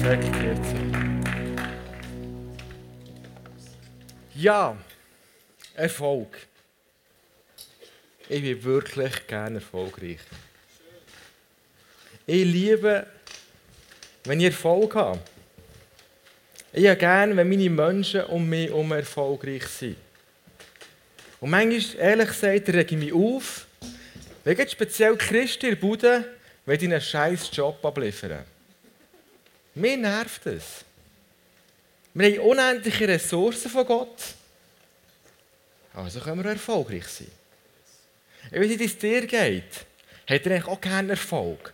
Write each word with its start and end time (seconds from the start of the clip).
reflektiert 0.00 0.64
sein. 0.64 1.60
Ja, 4.34 4.76
Erfolg. 5.74 6.38
Ich 8.28 8.42
bin 8.42 8.64
wirklich 8.64 9.26
gerne 9.26 9.56
erfolgreich. 9.56 10.20
Ich 12.26 12.44
liebe, 12.44 13.06
wenn 14.24 14.40
ich 14.40 14.46
Erfolg 14.46 14.94
habe. 14.94 15.18
Ich 16.72 16.86
habe 16.86 16.96
gerne, 16.96 17.36
wenn 17.36 17.48
meine 17.48 17.68
Menschen 17.68 18.24
um 18.24 18.48
mich 18.48 18.68
herum 18.68 18.92
erfolgreich 18.92 19.66
sind. 19.66 19.96
Und 21.40 21.50
manchmal, 21.50 22.00
ehrlich 22.00 22.28
gesagt, 22.28 22.68
rege 22.68 22.80
ich 22.82 22.92
mich 22.92 23.12
auf, 23.12 23.66
wenn 24.44 24.56
jetzt 24.56 24.72
speziell 24.72 25.16
Christen 25.16 25.66
in 25.66 25.72
der 25.72 25.80
Bude 25.80 26.24
einen 26.66 27.00
scheiß 27.00 27.50
Job 27.52 27.84
abliefern. 27.84 28.44
Mir 29.74 29.96
nervt 29.96 30.46
es. 30.46 30.84
Wir 32.12 32.26
haben 32.26 32.38
unendliche 32.40 33.06
Ressourcen 33.06 33.70
von 33.70 33.86
Gott. 33.86 34.34
Also 35.94 36.20
können 36.20 36.42
wir 36.42 36.50
erfolgreich 36.50 37.06
sein. 37.06 37.30
Ich 38.50 38.60
weiß 38.60 38.68
nicht, 38.68 38.80
wie 38.80 38.84
es 38.84 38.98
dir 38.98 39.26
geht. 39.26 39.86
Hat 40.26 40.46
er 40.46 40.52
eigentlich 40.52 40.66
auch 40.66 40.80
keinen 40.80 41.10
Erfolg? 41.10 41.72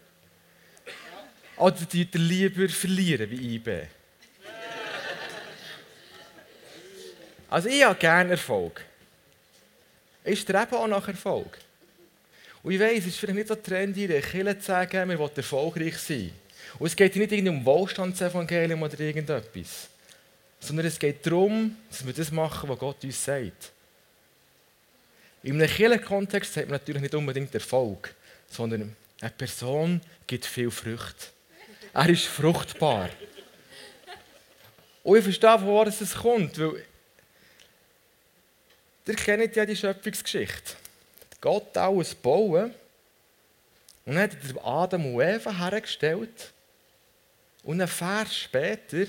Oder 1.57 1.77
tut 1.77 2.15
er 2.15 2.21
lieber 2.21 2.69
verlieren 2.69 3.31
wie 3.31 3.55
IB? 3.55 3.87
Also 7.49 7.69
ich 7.69 7.85
habe 7.85 7.99
gerne 7.99 8.33
Erfolg. 8.33 8.85
Ich 10.25 10.41
strebe 10.41 10.77
auch 10.77 10.89
nach 10.89 11.07
Erfolg. 11.07 11.59
Und 12.63 12.73
ich 12.73 12.81
weiss, 12.81 12.99
es 12.99 13.07
ist 13.07 13.19
vielleicht 13.19 13.37
nicht 13.37 13.49
so 13.49 13.55
trendy, 13.55 14.05
in 14.05 14.11
der 14.11 14.23
Kirche 14.23 14.59
zu 14.59 14.67
sagen, 14.67 15.09
wir 15.09 15.19
wollen 15.19 15.37
erfolgreich 15.37 15.97
sein. 15.99 16.33
Und 16.79 16.87
es 16.87 16.97
geht 16.97 17.17
nicht 17.17 17.49
um 17.49 17.65
Wohlstandsevangelium 17.65 18.83
oder 18.83 18.99
irgendetwas. 19.01 19.89
Sondern 20.61 20.87
es 20.87 20.99
geht 20.99 21.25
darum, 21.27 21.77
dass 21.91 22.07
wir 22.07 22.13
das 22.13 22.31
machen, 22.31 22.69
was 22.69 22.79
Gott 22.79 23.05
uns 23.05 23.25
sagt. 23.25 23.73
In 25.43 25.61
einem 25.61 25.71
Kirchenkontext 25.71 26.55
sagt 26.55 26.69
man 26.69 26.79
natürlich 26.81 27.03
nicht 27.03 27.15
unbedingt 27.15 27.55
Erfolg, 27.55 28.15
sondern 28.51 28.97
eine 29.21 29.31
Person 29.31 30.01
gibt 30.27 30.45
viel 30.45 30.71
Frucht. 30.71 31.33
Er 31.95 32.09
ist 32.09 32.27
fruchtbar. 32.27 33.11
Und 35.03 35.19
ich 35.19 35.25
verstehe, 35.25 35.59
von 35.59 35.69
wo 35.69 35.83
es 35.85 36.15
kommt, 36.15 36.59
weil 36.59 36.85
ihr 39.07 39.15
kennt 39.15 39.55
ja 39.55 39.65
die 39.65 39.77
Schöpfungsgeschichte. 39.77 40.75
Gott 41.41 41.77
alles 41.77 42.15
bauen 42.15 42.75
und 44.05 44.19
hat 44.19 44.33
Adam 44.65 45.15
und 45.15 45.23
Eva 45.23 45.57
hergestellt 45.57 46.53
und 47.67 47.81
ein 47.81 47.89
Vers 47.89 48.35
später, 48.37 49.07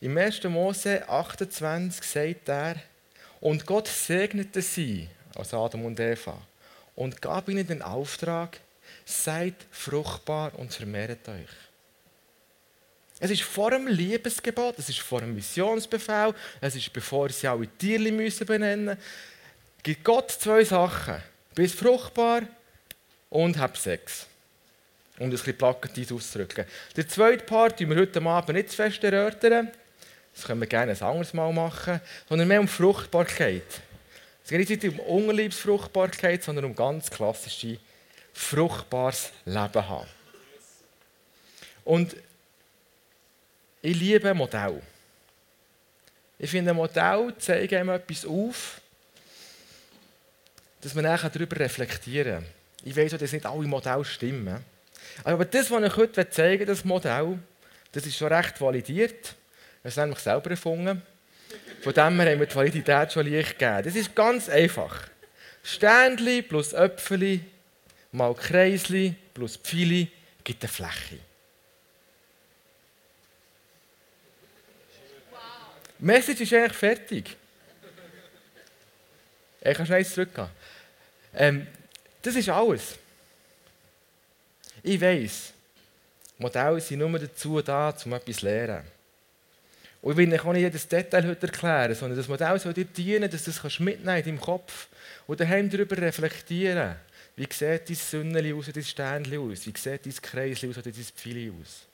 im 0.00 0.18
1. 0.18 0.42
Mose 0.44 1.08
28, 1.08 2.04
sagt 2.04 2.48
er, 2.48 2.74
und 3.40 3.64
Gott 3.64 3.86
segnete 3.86 4.60
sie, 4.60 5.08
also 5.36 5.64
Adam 5.64 5.84
und 5.84 5.98
Eva, 5.98 6.36
und 6.96 7.22
gab 7.22 7.48
ihnen 7.48 7.66
den 7.66 7.80
Auftrag, 7.80 8.58
seid 9.04 9.54
fruchtbar 9.70 10.52
und 10.58 10.74
vermehrt 10.74 11.28
euch. 11.28 11.48
Es 13.20 13.30
ist 13.30 13.42
vor 13.42 13.70
dem 13.70 13.86
Liebesgebot, 13.86 14.80
es 14.80 14.88
ist 14.88 14.98
vor 14.98 15.20
dem 15.20 15.36
Missionsbefehl, 15.36 16.34
es 16.60 16.74
ist 16.74 16.92
bevor 16.92 17.28
sie 17.28 17.46
alle 17.46 17.68
Tiere 17.68 18.10
müssen 18.10 18.46
benennen 18.46 18.84
müssen. 18.86 19.00
Gibt 19.80 20.04
Gott 20.04 20.32
zwei 20.32 20.64
Sachen. 20.64 21.22
Bist 21.54 21.76
fruchtbar 21.76 22.42
und 23.30 23.56
hab 23.58 23.76
Sex. 23.76 24.26
Das 25.30 25.40
ein 25.40 25.44
bisschen 25.44 25.58
plakativ 25.58 26.12
auszudrücken. 26.12 26.64
Der 26.96 27.08
zweite 27.08 27.44
Part, 27.44 27.78
den 27.78 27.90
wir 27.90 27.96
heute 27.96 28.20
Abend 28.22 28.56
nicht 28.56 28.70
zu 28.70 28.76
fest 28.76 29.04
erörtern, 29.04 29.70
das 30.34 30.44
können 30.44 30.60
wir 30.60 30.66
gerne 30.66 30.92
ein 30.92 31.02
anderes 31.02 31.34
Mal 31.34 31.52
machen, 31.52 32.00
sondern 32.28 32.48
mehr 32.48 32.60
um 32.60 32.68
Fruchtbarkeit. 32.68 33.62
Es 34.42 34.50
geht 34.50 34.68
nicht 34.68 34.84
um 34.84 34.98
Unliebsfruchtbarkeit, 35.00 36.42
sondern 36.42 36.64
um 36.64 36.74
ganz 36.74 37.10
klassische, 37.10 37.78
fruchtbares 38.32 39.30
Leben 39.44 39.88
haben. 39.88 40.08
Und 41.84 42.16
ich 43.82 43.96
liebe 43.96 44.34
Modell. 44.34 44.80
Ich 46.38 46.50
finde, 46.50 46.74
Modell 46.74 47.34
zeigen 47.38 47.76
einem 47.76 47.90
etwas 47.90 48.24
auf, 48.24 48.80
dass 50.80 50.94
man 50.94 51.04
nachher 51.04 51.30
darüber 51.30 51.60
reflektieren 51.60 52.42
kann. 52.42 52.46
Ich 52.84 52.96
weiß 52.96 53.12
dass 53.12 53.32
nicht 53.32 53.46
alle 53.46 53.68
Modelle 53.68 54.04
stimmen. 54.04 54.64
Aber 55.24 55.44
das, 55.44 55.70
was 55.70 55.82
ich 55.84 55.96
heute 55.96 56.28
zeigen 56.28 56.66
das 56.66 56.84
Modell, 56.84 57.38
das 57.92 58.06
ist 58.06 58.16
schon 58.16 58.32
recht 58.32 58.60
validiert. 58.60 59.34
Das 59.82 59.96
haben 59.96 60.10
nämlich 60.10 60.22
selber 60.22 60.50
erfunden. 60.50 61.02
Von 61.82 61.92
dem 61.92 62.20
her 62.20 62.32
haben 62.32 62.40
wir 62.40 62.46
die 62.46 62.54
Validität 62.54 63.12
schon 63.12 63.26
leicht 63.26 63.58
gegeben. 63.58 63.82
Das 63.84 63.96
ist 63.96 64.14
ganz 64.14 64.48
einfach. 64.48 65.08
Ständli 65.62 66.42
plus 66.42 66.72
Äpfeli 66.72 67.40
mal 68.12 68.34
Kreisli 68.34 69.14
plus 69.34 69.56
Pfeili 69.56 70.10
gibt 70.44 70.62
eine 70.62 70.72
Fläche. 70.72 71.18
Die 75.98 76.04
Message 76.04 76.40
ist 76.40 76.52
eigentlich 76.52 76.72
fertig. 76.72 77.36
Ich 79.60 79.76
kann 79.76 79.86
schnell 79.86 80.04
zurückgehen. 80.04 80.48
Ähm, 81.34 81.66
das 82.20 82.34
ist 82.34 82.48
alles. 82.48 82.98
Ich 84.82 85.00
weiß, 85.00 85.52
Modelle 86.38 86.80
sind 86.80 86.98
nur 86.98 87.18
dazu 87.18 87.60
da, 87.62 87.94
um 88.04 88.12
etwas 88.12 88.36
zu 88.36 88.46
lernen. 88.46 88.84
Und 90.02 90.12
ich 90.12 90.16
will 90.16 90.26
nicht 90.26 90.44
jedes 90.56 90.88
Detail 90.88 91.28
heute 91.28 91.46
erklären, 91.46 91.94
sondern 91.94 92.18
das 92.18 92.26
Modell 92.26 92.58
soll 92.58 92.74
dir 92.74 92.84
dienen, 92.84 93.30
dass 93.30 93.44
du 93.44 93.52
das 93.52 93.78
mitnehmen 93.78 94.18
in 94.18 94.24
deinem 94.24 94.40
Kopf 94.40 94.88
und 95.28 95.38
daheim 95.38 95.70
darüber 95.70 95.96
reflektieren. 95.96 96.96
Wie 97.36 97.46
sieht 97.50 97.88
dein 97.88 97.96
Sünneli 97.96 98.52
aus, 98.52 98.66
dein 98.74 98.82
Sternchen 98.82 99.38
aus? 99.38 99.64
Wie 99.64 99.72
sieht 99.78 100.04
dein 100.04 100.14
Kreisli 100.20 100.68
aus 100.68 100.78
oder 100.78 100.90
dein 100.90 101.04
Pfeili 101.04 101.50
aus? 101.50 101.86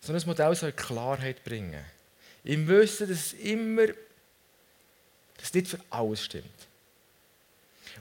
So 0.00 0.12
ein 0.12 0.22
Modell 0.26 0.54
soll 0.56 0.72
Klarheit 0.72 1.44
bringen. 1.44 1.84
Im 2.42 2.66
Wissen, 2.66 3.08
dass 3.08 3.18
es 3.18 3.32
immer, 3.34 3.86
dass 3.86 5.44
es 5.44 5.54
nicht 5.54 5.68
für 5.68 5.78
alles 5.90 6.24
stimmt. 6.24 6.69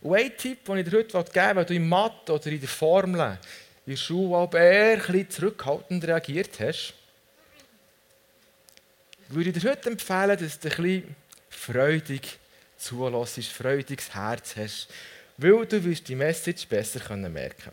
Und 0.02 0.16
ein 0.16 0.38
Tipp, 0.38 0.66
den 0.66 0.78
ich 0.78 0.90
dir 0.90 0.98
heute 0.98 1.24
geben 1.24 1.34
will, 1.34 1.56
weil 1.56 1.66
du 1.66 1.74
in 1.74 1.90
Mathe 1.90 2.34
oder 2.34 2.48
in 2.48 2.60
der 2.60 2.70
Formel 2.70 3.38
in 3.86 3.94
der 3.94 3.98
Schule 3.98 4.50
eher 4.54 4.94
ein 4.94 5.00
bisschen 5.00 5.30
zurückhaltend 5.30 6.06
reagiert 6.06 6.60
hast, 6.60 6.94
würde 9.30 9.50
ich 9.50 9.60
dir 9.60 9.72
heute 9.72 9.90
empfehlen, 9.90 10.38
dass 10.38 10.60
du 10.60 10.70
ein 10.70 10.76
bisschen 10.76 11.16
freudig 11.50 12.40
zulässt, 12.78 13.52
freudiges 13.52 14.14
Herz 14.14 14.56
hast, 14.56 14.88
weil 15.38 15.66
du 15.66 15.84
wirst 15.84 16.08
die 16.08 16.16
Message 16.16 16.68
besser 16.68 17.00
können 17.00 17.32
merken 17.32 17.72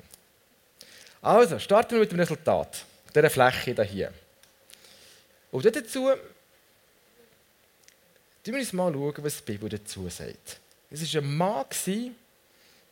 Also, 1.23 1.59
starten 1.59 1.93
wir 1.93 2.01
mit 2.01 2.13
dem 2.13 2.21
Resultat, 2.21 2.85
dieser 3.15 3.31
Fläche 3.31 3.83
hier. 3.85 4.13
Und 5.51 5.65
dazu 5.65 6.09
schauen 6.09 6.19
wir 8.45 8.55
uns 8.55 8.73
mal 8.73 8.95
was 8.95 9.45
die 9.45 9.53
Bibel 9.53 9.69
dazu 9.69 10.09
sagt. 10.09 10.61
Es 10.91 11.15
war 11.15 11.23
ein 11.23 11.37
Mann, 11.37 11.65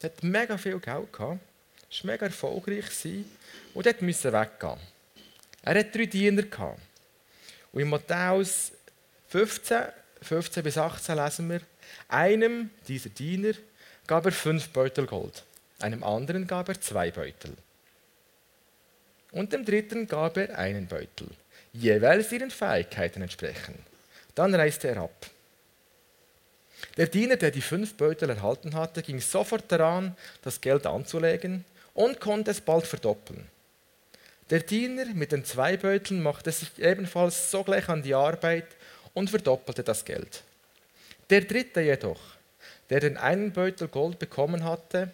der 0.03 0.11
hat 0.11 0.23
mega 0.23 0.59
viel 0.59 0.79
Geld 0.79 1.13
gehabt, 1.13 1.19
war 1.19 1.39
mega 2.03 2.27
erfolgreich 2.27 2.85
und 3.75 4.03
musste 4.03 4.33
weggehen. 4.33 4.79
Er 5.63 5.79
hatte 5.79 5.99
drei 5.99 6.07
Diener. 6.07 6.45
Und 7.73 7.81
in 7.81 7.89
Matthäus 7.89 8.73
15, 9.29 9.83
15 10.23 10.63
bis 10.63 10.79
18 10.79 11.17
lesen 11.17 11.51
wir, 11.51 11.61
einem 12.09 12.71
dieser 12.87 13.11
Diener 13.11 13.53
gab 14.07 14.27
er 14.27 14.33
fünf 14.33 14.69
Beutel 14.69 15.07
Gold, 15.07 15.45
einem 15.81 16.05
anderen 16.05 16.47
gab 16.47 16.69
er 16.69 16.81
zwei 16.81 17.11
Beutel. 17.11 17.53
Und 19.33 19.53
dem 19.53 19.65
dritten 19.65 20.07
gab 20.07 20.37
er 20.37 20.57
einen 20.59 20.87
Beutel, 20.87 21.29
jeweils 21.73 22.31
ihren 22.31 22.51
Fähigkeiten 22.51 23.23
entsprechend. 23.23 23.81
Dann 24.35 24.55
reiste 24.55 24.89
er 24.89 24.99
ab. 24.99 25.31
Der 26.97 27.07
Diener, 27.07 27.37
der 27.37 27.51
die 27.51 27.61
fünf 27.61 27.95
Beutel 27.95 28.31
erhalten 28.31 28.75
hatte, 28.75 29.03
ging 29.03 29.21
sofort 29.21 29.65
daran, 29.69 30.17
das 30.43 30.61
Geld 30.61 30.87
anzulegen 30.87 31.65
und 31.95 32.21
konnte 32.21 32.51
es 32.51 32.61
bald 32.61 32.87
verdoppeln. 32.87 33.47
Der 34.51 34.61
Diener 34.61 35.07
mit 35.15 35.33
den 35.33 35.45
zwei 35.45 35.77
Beuteln 35.77 36.23
machte 36.23 36.53
sich 36.53 36.79
ebenfalls 36.79 37.51
sogleich 37.51 37.89
an 37.89 38.03
die 38.03 38.15
Arbeit 38.15 38.67
und 39.15 39.31
verdoppelte 39.31 39.83
das 39.83 40.05
Geld. 40.05 40.43
Der 41.31 41.41
dritte 41.41 41.81
jedoch, 41.81 42.21
der 42.91 43.01
den 43.01 43.17
einen 43.17 43.53
Beutel 43.53 43.89
Gold 43.89 44.19
bekommen 44.19 44.65
hatte, 44.65 45.11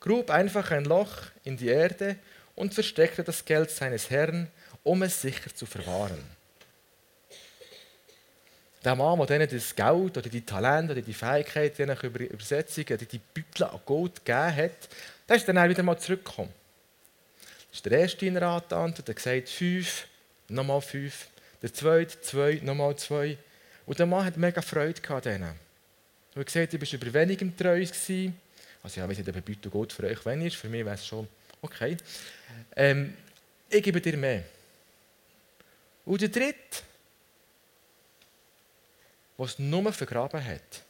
grub 0.00 0.30
einfach 0.30 0.70
ein 0.70 0.84
Loch 0.84 1.22
in 1.44 1.56
die 1.56 1.68
Erde 1.68 2.16
und 2.54 2.74
versteckte 2.74 3.24
das 3.24 3.44
Geld 3.44 3.70
seines 3.70 4.10
Herrn, 4.10 4.48
um 4.82 5.02
es 5.02 5.22
sicher 5.22 5.54
zu 5.54 5.64
verwahren. 5.64 6.22
Der 8.84 8.94
Mann, 8.94 9.18
der 9.18 9.26
denen 9.26 9.48
das 9.48 9.74
Geld 9.74 10.18
oder 10.18 10.28
die 10.28 10.44
Talente 10.44 10.92
oder 10.92 11.02
die 11.02 11.14
Fähigkeit, 11.14 11.78
je 11.78 11.86
nach 11.86 12.02
Übersetzung, 12.02 12.84
oder 12.84 12.96
die 12.98 13.20
Beutel 13.32 13.64
an 13.64 13.80
Gold 13.86 14.24
gegeben 14.24 14.56
hat, 14.56 14.88
der 15.28 15.36
ist 15.36 15.48
dann 15.48 15.58
auch 15.58 15.68
wieder 15.68 15.82
mal 15.82 15.98
zurückgekommen. 15.98 16.52
Das 17.70 17.78
ist 17.78 17.86
der 17.86 17.98
erste 17.98 18.26
in 18.26 18.34
der 18.34 18.42
Antwort, 18.42 19.08
der 19.08 19.14
gesagt, 19.14 19.48
fünf 19.48 20.06
nochmal 20.48 20.80
fünf. 20.80 21.28
Der 21.62 21.72
zweite, 21.72 22.20
zwei, 22.20 22.60
nochmal 22.62 22.96
zwei. 22.96 23.38
Und 23.86 23.98
der 23.98 24.06
Mann 24.06 24.24
hat 24.24 24.36
mega 24.36 24.60
Freude 24.62 25.00
an 25.08 25.22
denen. 25.22 25.50
Und 26.34 26.40
er 26.40 26.44
gesagt, 26.44 26.72
du 26.72 26.78
bist 26.78 26.92
über 26.92 27.12
wenigem 27.12 27.56
treu 27.56 27.80
gewesen. 27.80 28.38
Also 28.82 29.00
ja, 29.00 29.08
wir 29.08 29.16
sind 29.16 29.28
eben 29.28 29.42
Beutel 29.42 29.70
gut 29.70 29.92
für 29.92 30.04
euch, 30.04 30.24
wenn 30.26 30.42
ihr 30.42 30.50
Für 30.50 30.68
mich 30.68 30.84
wäre 30.84 30.94
es 30.94 31.06
schon 31.06 31.26
okay. 31.62 31.96
Ähm, 32.76 33.16
ich 33.68 33.82
gebe 33.82 34.00
dir 34.00 34.16
mehr. 34.16 34.42
Und 36.04 36.20
der 36.20 36.28
dritte, 36.28 36.82
der 39.38 39.46
es 39.46 39.58
nur 39.58 39.92
vergraben 39.92 40.44
hat, 40.44 40.82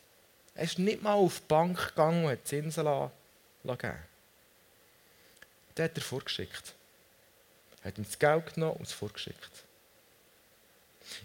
er 0.54 0.64
ist 0.64 0.78
nicht 0.78 1.02
mal 1.02 1.14
auf 1.14 1.40
die 1.40 1.46
Bank 1.48 1.88
gegangen 1.88 2.24
und 2.24 2.30
hat 2.30 2.46
Zinsen 2.46 2.84
gegeben. 2.84 3.98
Der 5.76 5.84
hat 5.86 5.96
er 5.96 6.02
vorgeschickt. 6.02 6.74
Er 7.82 7.88
hat 7.88 7.98
ihm 7.98 8.04
das 8.04 8.18
Geld 8.18 8.54
genommen 8.54 8.76
und 8.76 8.86
es 8.86 8.92
vorgeschickt. 8.92 9.64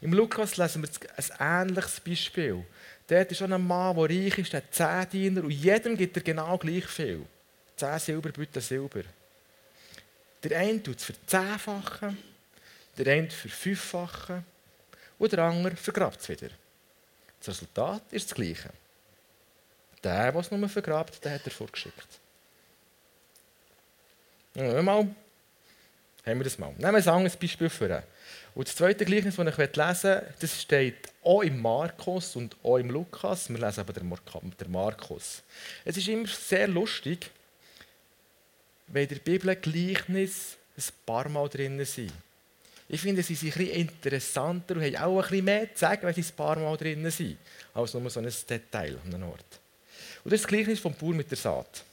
Im 0.02 0.14
Lukas 0.14 0.58
lesen 0.58 0.84
wir 0.84 0.90
ein 1.16 1.68
ähnliches 1.68 2.00
Beispiel. 2.00 2.66
Dort 3.08 3.32
ist 3.32 3.38
schon 3.38 3.54
ein 3.54 3.66
Mann, 3.66 3.96
der 3.96 4.10
reich 4.10 4.38
ist, 4.38 4.54
der 4.54 4.62
hat 4.62 4.74
zehn 4.74 5.10
Diener 5.10 5.44
und 5.44 5.52
jedem 5.52 5.96
gibt 5.96 6.18
er 6.18 6.24
genau 6.24 6.58
gleich 6.58 6.86
viel. 6.86 7.26
Zehn 7.76 8.00
Silberbütten 8.00 8.62
Silber. 8.62 9.04
Der 10.44 10.60
eine 10.60 10.82
tut 10.82 10.98
es 10.98 11.06
für 11.06 11.14
zehnfache, 11.26 12.16
der 12.98 13.14
eine 13.14 13.30
für 13.30 13.50
fünffache 13.50 14.44
und 15.18 15.32
der 15.32 15.40
andere 15.40 15.76
vergrabt 15.76 16.22
es 16.22 16.30
wieder. 16.30 16.50
Das 17.40 17.50
Resultat 17.50 18.04
ist 18.12 18.30
das 18.30 18.36
gleiche. 18.36 18.70
Der, 20.04 20.32
der 20.32 20.42
es 20.42 20.52
nur 20.52 20.70
vergrabt, 20.70 21.24
der 21.24 21.34
hat 21.34 21.46
er 21.46 21.52
vorgeschickt. 21.52 22.20
Ja, 24.56 24.82
mal, 24.82 25.08
haben 26.26 26.40
wir 26.40 26.44
das 26.44 26.58
mal. 26.58 26.72
Nehmen 26.78 26.82
wir 26.82 26.98
ein 26.98 27.08
anderes 27.08 27.36
Beispiel 27.36 27.70
für. 27.70 28.04
Und 28.56 28.68
das 28.68 28.76
zweite 28.76 29.06
Gleichnis, 29.06 29.36
das 29.36 29.48
ich 29.48 29.58
lesen 29.58 29.76
möchte, 29.76 30.34
das 30.40 30.62
steht 30.62 31.10
auch 31.24 31.42
im 31.42 31.62
Markus 31.62 32.36
und 32.36 32.56
auch 32.64 32.78
im 32.78 32.90
Lukas. 32.90 33.50
Wir 33.50 33.58
lesen 33.58 33.82
aber 33.82 33.94
den 33.94 34.72
Markus. 34.72 35.44
Es 35.86 35.98
ist 35.98 36.08
immer 36.08 36.28
sehr 36.28 36.68
lustig, 36.68 37.30
wenn 38.88 39.04
in 39.04 39.10
der 39.10 39.16
Bibel 39.18 39.56
Gleichnis 39.56 40.58
ein 40.78 40.84
paar 41.06 41.30
Mal 41.30 41.48
drin 41.50 41.84
sind. 41.86 42.12
Ich 42.92 43.02
finde, 43.02 43.22
sie 43.22 43.36
sind 43.36 43.54
bisschen 43.54 43.72
interessanter 43.72 44.76
und 44.76 44.82
haben 44.82 44.96
auch 44.98 45.22
bisschen 45.22 45.46
mehr 45.46 45.74
zu 45.74 45.80
sagen, 45.80 46.02
wenn 46.02 46.14
sie 46.14 46.24
ein 46.24 46.36
paar 46.36 46.58
Mal 46.58 46.76
drin 46.76 47.10
sind, 47.12 47.38
als 47.76 47.94
nur 47.94 48.10
so 48.10 48.20
ein 48.20 48.34
Detail 48.50 48.98
an 49.06 49.14
einem 49.14 49.30
Ort. 49.30 49.60
Und 50.24 50.32
das 50.34 50.42
ist 50.42 50.46
das 50.46 50.48
Gleichnis 50.48 50.80
vom 50.80 50.94
Bauer 50.96 51.14
mit 51.14 51.30
der 51.30 51.38
Saat. 51.38 51.84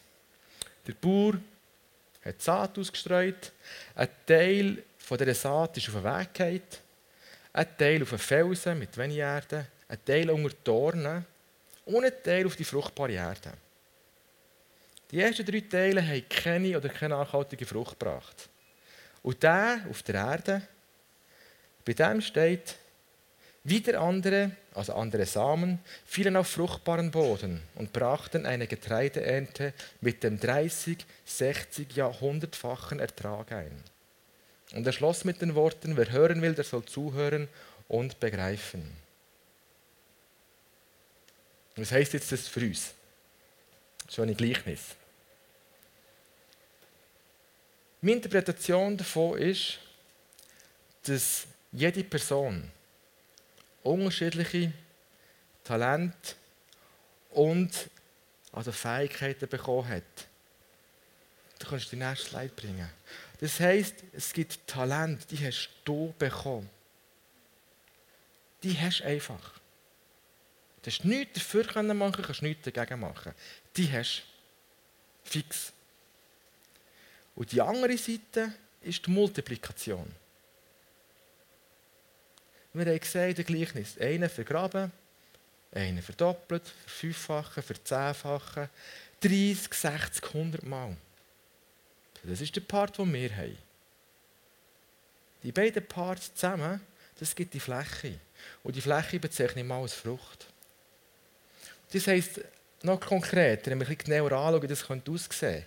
Der 0.86 0.94
Bauer 0.94 1.34
hat 2.24 2.40
Saat 2.40 2.78
ausgestreut, 2.78 3.52
ein 3.94 4.08
Teil 4.24 4.82
von 4.98 5.18
dieser 5.18 5.34
Saat 5.34 5.76
ist 5.76 5.88
auf 5.88 5.94
den 5.94 6.04
Weg 6.04 6.34
gefallen, 6.34 6.62
ein 7.52 7.76
Teil 7.76 8.02
auf 8.02 8.10
den 8.10 8.18
Felsen 8.18 8.78
mit 8.78 8.96
wenig 8.96 9.18
Erde, 9.18 9.66
ein 9.88 10.04
Teil 10.04 10.30
unter 10.30 10.56
Dornen 10.64 11.26
und 11.84 12.04
ein 12.04 12.12
Teil 12.24 12.46
auf 12.46 12.56
die 12.56 12.64
fruchtbare 12.64 13.12
Erde. 13.12 13.52
Die 15.10 15.20
ersten 15.20 15.44
drei 15.44 15.60
Teile 15.60 16.02
haben 16.02 16.28
keine 16.28 16.76
oder 16.76 16.88
keine 16.88 17.14
nachhaltige 17.14 17.66
Frucht 17.66 17.98
gebracht. 17.98 18.48
Und 19.22 19.42
der 19.42 19.80
auf 19.90 20.02
der 20.02 20.14
Erde, 20.14 20.62
bei 21.86 21.94
dem 21.94 22.20
steht, 22.20 22.74
wieder 23.64 24.00
andere, 24.00 24.50
also 24.74 24.94
andere 24.94 25.24
Samen, 25.24 25.78
fielen 26.04 26.36
auf 26.36 26.48
fruchtbaren 26.48 27.10
Boden 27.10 27.62
und 27.76 27.92
brachten 27.92 28.44
eine 28.44 28.66
Getreideernte 28.66 29.72
mit 30.00 30.22
dem 30.22 30.38
30, 30.38 30.98
60, 31.24 31.96
ja 31.96 32.08
100-fachen 32.08 32.98
Ertrag 33.00 33.52
ein. 33.52 33.82
Und 34.72 34.86
er 34.86 34.92
schloss 34.92 35.24
mit 35.24 35.40
den 35.40 35.54
Worten, 35.54 35.96
wer 35.96 36.10
hören 36.10 36.42
will, 36.42 36.54
der 36.54 36.64
soll 36.64 36.84
zuhören 36.84 37.48
und 37.88 38.20
begreifen. 38.20 38.90
Was 41.76 41.92
heißt 41.92 42.14
jetzt 42.14 42.32
das 42.32 42.48
für 42.48 42.60
uns? 42.60 42.94
So 44.08 44.22
ein 44.22 44.36
Gleichnis. 44.36 44.80
Meine 48.00 48.16
Interpretation 48.16 48.96
davon 48.96 49.38
ist, 49.38 49.78
dass 51.04 51.46
jede 51.72 52.04
Person 52.04 52.70
unterschiedliche 53.82 54.72
Talente 55.62 56.34
und 57.30 57.90
also 58.52 58.72
Fähigkeiten 58.72 59.48
bekommen 59.48 59.88
hat. 59.88 60.28
Du 61.58 61.68
kannst 61.68 61.90
die 61.92 61.96
nächste 61.96 62.30
Slide 62.30 62.52
bringen. 62.54 62.88
Das 63.40 63.60
heisst, 63.60 63.96
es 64.12 64.32
gibt 64.32 64.66
Talente, 64.66 65.26
die 65.26 65.44
hast 65.46 65.70
du 65.84 66.14
bekommen. 66.18 66.68
Die 68.62 68.78
hast 68.78 69.00
du 69.00 69.04
einfach. 69.04 69.60
Du 70.82 70.90
hast 70.90 71.04
nichts 71.04 71.34
dafür 71.34 71.82
machen, 71.94 72.22
kannst 72.22 72.42
nichts 72.42 72.70
dagegen 72.70 73.00
machen. 73.00 73.32
Die 73.76 73.90
hast 73.90 74.22
du 75.24 75.30
fix. 75.30 75.72
Und 77.34 77.52
die 77.52 77.60
andere 77.60 77.98
Seite 77.98 78.52
ist 78.80 79.06
die 79.06 79.10
Multiplikation. 79.10 80.10
Wir 82.76 82.86
haben 82.86 83.00
gesagt, 83.00 83.38
ein 83.38 83.44
Gleichnis. 83.44 83.98
Einen 83.98 84.28
vergraben, 84.28 84.92
einen 85.72 86.02
verdoppelt, 86.02 86.62
verfünffachen, 86.84 87.62
verzehnfachen, 87.62 88.68
30, 89.20 89.72
60, 89.72 90.24
100 90.24 90.62
Mal. 90.64 90.96
Das 92.22 92.40
ist 92.40 92.54
der 92.54 92.60
Part, 92.60 92.98
den 92.98 93.12
wir 93.12 93.34
haben. 93.34 93.56
Die 95.42 95.52
beiden 95.52 95.86
Parts 95.86 96.34
zusammen, 96.34 96.80
das 97.18 97.34
gibt 97.34 97.54
die 97.54 97.60
Fläche. 97.60 98.18
Und 98.62 98.76
die 98.76 98.80
Fläche 98.80 99.20
bezeichne 99.20 99.62
ich 99.62 99.66
mal 99.66 99.80
als 99.80 99.94
Frucht. 99.94 100.46
Das 101.92 102.06
heisst, 102.08 102.40
noch 102.82 103.00
konkreter, 103.00 103.70
wenn 103.70 103.80
wir 103.80 103.86
ein 103.86 103.96
bisschen 103.96 104.12
genauer 104.12 104.32
anschauen, 104.32 104.62
wie 104.62 104.66
das 104.66 104.82
aussehen 104.82 105.02
könnte, 105.04 105.66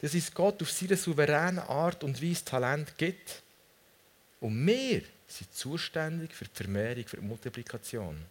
dass 0.00 0.14
es 0.14 0.32
Gott 0.32 0.60
auf 0.62 0.70
seine 0.70 0.96
souveräne 0.96 1.68
Art 1.68 2.02
und 2.02 2.22
Weise 2.22 2.44
Talent 2.44 2.96
gibt. 2.96 3.42
Und 4.40 4.66
wir 4.66 5.02
sind 5.26 5.52
zuständig 5.54 6.32
für 6.32 6.44
die 6.44 6.54
Vermehrung, 6.54 7.06
für 7.06 7.16
die 7.16 7.26
Multiplikation. 7.26 8.24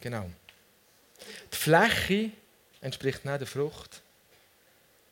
Genau. 0.00 0.30
Die 1.52 1.56
Fläche 1.56 2.30
entspricht 2.80 3.24
nicht 3.24 3.40
der 3.40 3.46
Frucht. 3.46 4.02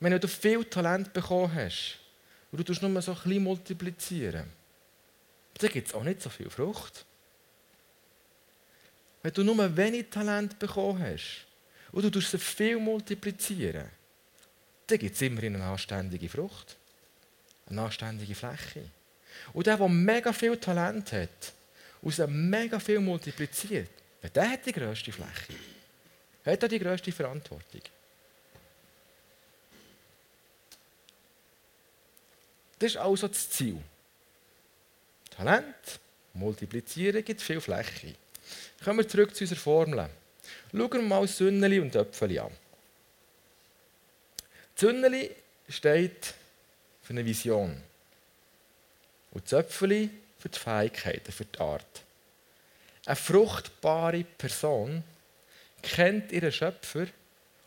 Wenn 0.00 0.19
du 0.19 0.29
viel 0.29 0.64
Talent 0.64 1.12
bekommen 1.12 1.54
hast 1.54 1.99
und 2.50 2.69
du 2.69 2.73
nur 2.73 3.02
so 3.02 3.12
ein 3.12 3.19
bisschen 3.19 3.42
multiplizieren, 3.42 4.50
dann 5.54 5.71
gibt 5.71 5.88
es 5.88 5.95
auch 5.95 6.02
nicht 6.02 6.21
so 6.21 6.28
viel 6.28 6.50
Frucht. 6.50 7.04
Wenn 9.23 9.33
du 9.33 9.45
nur 9.45 9.76
wenig 9.76 10.11
Talent 10.11 10.59
bekommen 10.59 11.00
hast 11.00 11.47
und 11.92 12.14
du 12.14 12.21
sie 12.21 12.38
viel 12.38 12.78
multiplizieren, 12.78 13.88
dann 14.87 14.99
gibt 14.99 15.14
es 15.14 15.23
immerhin 15.23 15.54
eine 15.54 15.64
anständige 15.64 16.28
Frucht, 16.28 16.76
eine 17.66 17.83
anständige 17.83 18.35
Fläche. 18.35 18.90
Und 19.52 19.66
der, 19.66 19.76
der 19.76 19.88
mega 19.88 20.33
viel 20.33 20.57
Talent 20.57 21.12
hat, 21.12 21.52
aus 22.02 22.21
einem 22.21 22.50
mega 22.50 22.78
viel 22.78 23.00
multipliziert, 23.00 23.90
der 24.35 24.50
hat 24.50 24.66
die 24.66 24.73
grösste 24.73 25.12
Fläche. 25.12 25.54
Hat 26.45 26.64
auch 26.64 26.69
die 26.69 26.78
grösste 26.78 27.12
Verantwortung. 27.12 27.83
Das 32.78 32.90
ist 32.90 32.97
also 32.97 33.28
das 33.28 33.49
Ziel. 33.49 33.81
Talent, 35.31 36.00
multiplizieren, 36.35 37.25
gibt 37.25 37.40
viel 37.40 37.61
Fläche. 37.61 38.14
Kommen 38.83 38.99
wir 38.99 39.09
zurück 39.09 39.35
zu 39.35 39.45
unserer 39.45 39.59
Formel. 39.59 40.11
Schauen 40.73 40.92
wir 40.92 41.02
mal 41.02 41.26
Sünneli 41.28 41.78
und 41.78 41.95
Äpfel 41.95 42.38
an. 42.40 42.50
Sünneli 44.75 45.31
steht 45.69 46.35
für 47.12 47.19
eine 47.19 47.26
Vision. 47.26 47.83
Und 49.33 49.47
Zöpfeli 49.47 50.09
für 50.38 50.49
die 50.49 50.59
Fähigkeiten, 50.59 51.31
für 51.31 51.45
die 51.45 51.59
Art. 51.59 52.02
Eine 53.04 53.16
fruchtbare 53.16 54.25
Person 54.25 55.04
kennt 55.83 56.33
ihren 56.33 56.52
Schöpfer 56.52 57.07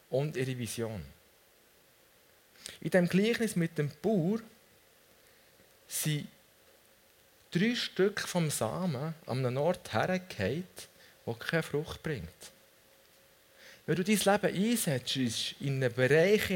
und 0.09 0.35
ihre 0.35 0.57
Vision. 0.57 1.05
In 2.81 2.89
dem 2.89 3.07
Gleichnis 3.07 3.55
mit 3.55 3.77
dem 3.77 3.91
Bauer 4.01 4.39
sind 5.87 6.27
drei 7.51 7.75
Stück 7.75 8.21
vom 8.21 8.49
Samen 8.49 9.13
an 9.27 9.45
einem 9.45 9.57
Ort 9.57 9.93
hergefallen, 9.93 10.67
der 11.27 11.33
keine 11.35 11.63
Frucht 11.63 12.01
bringt. 12.01 12.51
Wenn 13.85 13.95
du 13.95 14.03
dein 14.03 14.41
Leben 14.41 14.71
einsetzt 14.71 15.17
in 15.59 15.83
einen 15.83 15.93
Bereich, 15.93 16.49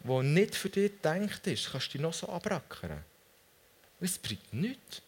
der 0.00 0.22
nicht 0.22 0.54
für 0.54 0.68
dich 0.68 0.92
gedacht 0.92 1.46
ist, 1.46 1.70
kannst 1.70 1.88
du 1.88 1.92
dich 1.92 2.00
noch 2.00 2.14
so 2.14 2.28
abrackern. 2.28 3.04
Es 4.00 4.18
bringt 4.18 4.52
nichts. 4.52 5.02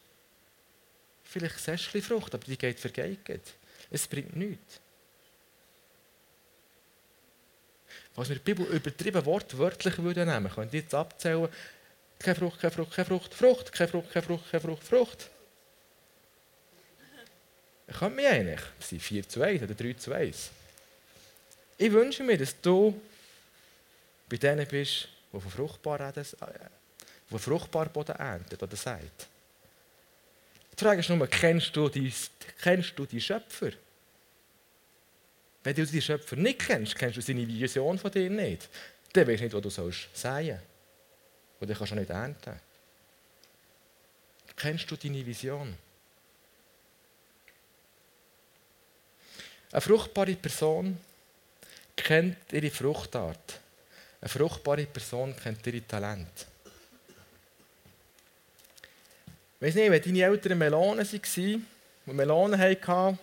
Vielleicht 1.24 1.58
siehst 1.60 1.94
du 1.94 2.02
Frucht, 2.02 2.34
aber 2.34 2.44
die 2.44 2.58
geht 2.58 2.80
vergeigt. 2.80 3.54
Es 3.90 4.06
bringt 4.06 4.34
nichts. 4.34 4.80
Was 8.16 8.28
wir 8.28 8.36
die 8.36 8.42
Bibel 8.42 8.66
übertrieben 8.66 9.24
wortwörtlich 9.24 9.96
nehmen 9.96 10.16
würden, 10.16 10.50
könnt 10.52 10.74
ihr 10.74 10.80
jetzt 10.80 10.94
abzählen, 10.94 11.48
keine 12.18 12.34
Frucht, 12.34 12.60
keine 12.60 12.72
Frucht, 12.72 12.92
keine 12.92 13.06
Frucht, 13.06 13.34
Frucht, 13.34 13.72
keine 13.72 13.88
Frucht, 13.88 14.12
keine 14.12 14.26
Frucht, 14.26 14.50
keine 14.50 14.60
Frucht, 14.60 14.84
Frucht. 14.84 15.30
Ich 17.86 17.96
könnte 17.96 18.16
mich 18.16 18.26
eigentlich, 18.26 18.60
es 18.78 18.88
sind 18.88 19.02
4 19.02 19.28
zu 19.28 19.42
1 19.42 19.62
oder 19.62 19.74
3 19.74 19.92
zu 19.94 20.12
1. 20.12 20.50
Ich 21.78 21.92
wünsche 21.92 22.22
mir, 22.22 22.36
dass 22.36 22.60
du 22.60 23.00
bei 24.30 24.36
denen 24.36 24.66
bist, 24.66 25.08
die 25.32 25.40
von 25.40 25.50
fruchtbar, 25.50 26.12
die 26.12 27.38
fruchtbar 27.38 27.88
Boden 27.88 28.16
ernten 28.16 28.56
oder 28.56 28.76
sagt. 28.76 29.28
Die 30.72 30.82
Frage 30.82 31.00
ist 31.00 31.10
nur, 31.10 31.26
kennst 31.26 31.74
du 31.76 31.88
die, 31.88 32.12
kennst 32.62 32.94
Schöpfer? 33.20 33.72
Wenn 35.62 35.74
du 35.74 35.84
die 35.84 36.00
Schöpfer 36.00 36.36
nicht 36.36 36.60
kennst, 36.60 36.96
kennst 36.96 37.18
du 37.18 37.20
seine 37.20 37.46
Vision 37.46 37.98
von 37.98 38.10
dir 38.10 38.30
nicht, 38.30 38.68
dann 39.12 39.26
weißt 39.26 39.40
du 39.40 39.44
nicht, 39.44 39.54
was 39.54 39.62
du 39.62 39.70
sollst 39.70 40.08
säen. 40.16 40.60
Und 41.58 41.68
dann 41.68 41.76
kannst 41.76 41.92
du 41.92 41.96
nicht 41.96 42.10
ernten. 42.10 42.60
Kennst 44.56 44.90
du 44.90 44.96
deine 44.96 45.26
Vision? 45.26 45.76
Eine 49.72 49.80
fruchtbare 49.80 50.34
Person 50.34 50.98
kennt 51.96 52.52
ihre 52.52 52.70
Fruchtart. 52.70 53.60
Eine 54.20 54.28
fruchtbare 54.28 54.86
Person 54.86 55.34
kennt 55.36 55.66
ihre 55.66 55.86
Talente. 55.86 56.46
Ich 59.58 59.66
weiß 59.66 59.74
nicht, 59.74 59.90
wenn 59.90 60.02
deine 60.02 60.22
Eltern 60.22 60.58
Melonen 60.58 61.06
waren 61.06 61.66
und 62.06 62.16
Melonen 62.16 62.58
hatten, 62.58 63.18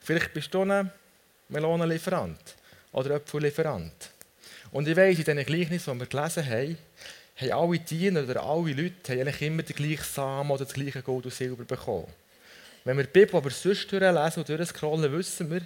vielleicht 0.00 0.32
bist 0.32 0.52
du 0.52 0.62
ein 0.62 0.90
Melonenlieferant 1.48 2.56
oder 2.92 3.16
Äpfellieferant. 3.16 4.10
Und 4.70 4.86
ich 4.86 4.96
weiss, 4.96 5.18
in 5.18 5.24
diesen 5.24 5.44
Gleichnissen, 5.44 5.94
die 5.94 6.00
wir 6.00 6.06
gelesen 6.06 6.46
haben, 6.46 6.78
haben 7.36 7.52
alle 7.52 7.78
Diener 7.78 8.22
oder 8.24 8.42
alle 8.42 8.72
Leute 8.72 9.12
eigentlich 9.12 9.42
immer 9.42 9.62
den 9.62 9.76
gleichen 9.76 10.04
Samen 10.04 10.50
oder 10.50 10.64
das 10.64 10.74
gleiche 10.74 11.02
Gold 11.02 11.24
und 11.24 11.34
Silber 11.34 11.64
bekommen. 11.64 12.12
Wenn 12.84 12.96
wir 12.96 13.04
die 13.04 13.10
Bibel 13.10 13.36
aber 13.36 13.50
sonst 13.50 13.90
durchlesen 13.90 14.40
und 14.40 14.48
durchscrollen, 14.48 15.12
wissen 15.12 15.50
wir, 15.50 15.62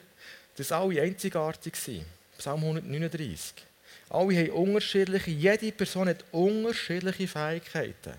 dass 0.56 0.72
alle 0.72 1.00
einzigartig 1.00 1.76
sind. 1.76 2.04
Psalm 2.38 2.60
139. 2.60 3.54
Alle 4.08 4.36
haben 4.36 4.50
unterschiedliche, 4.50 5.30
jede 5.30 5.72
Person 5.72 6.08
hat 6.08 6.24
unterschiedliche 6.32 7.28
Fähigkeiten. 7.28 8.14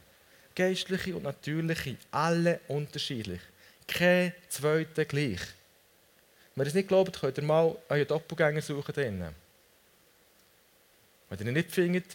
Geistliche 0.55 1.15
und 1.15 1.23
natürliche, 1.23 1.97
alle 2.11 2.59
unterschiedlich. 2.67 3.41
Kein 3.87 4.33
zweiter 4.49 5.05
gleich. 5.05 5.39
Wenn 6.55 6.65
ihr 6.65 6.67
es 6.67 6.73
nicht 6.73 6.87
glaubt, 6.87 7.19
könnt 7.19 7.37
ihr 7.37 7.43
mal 7.43 7.75
euren 7.89 8.07
Doppelgänger 8.07 8.61
suchen. 8.61 8.93
Drinnen. 8.93 9.35
Wenn 11.29 11.39
ihr 11.39 11.47
ihn 11.47 11.53
nicht 11.53 11.71
findet, 11.71 12.05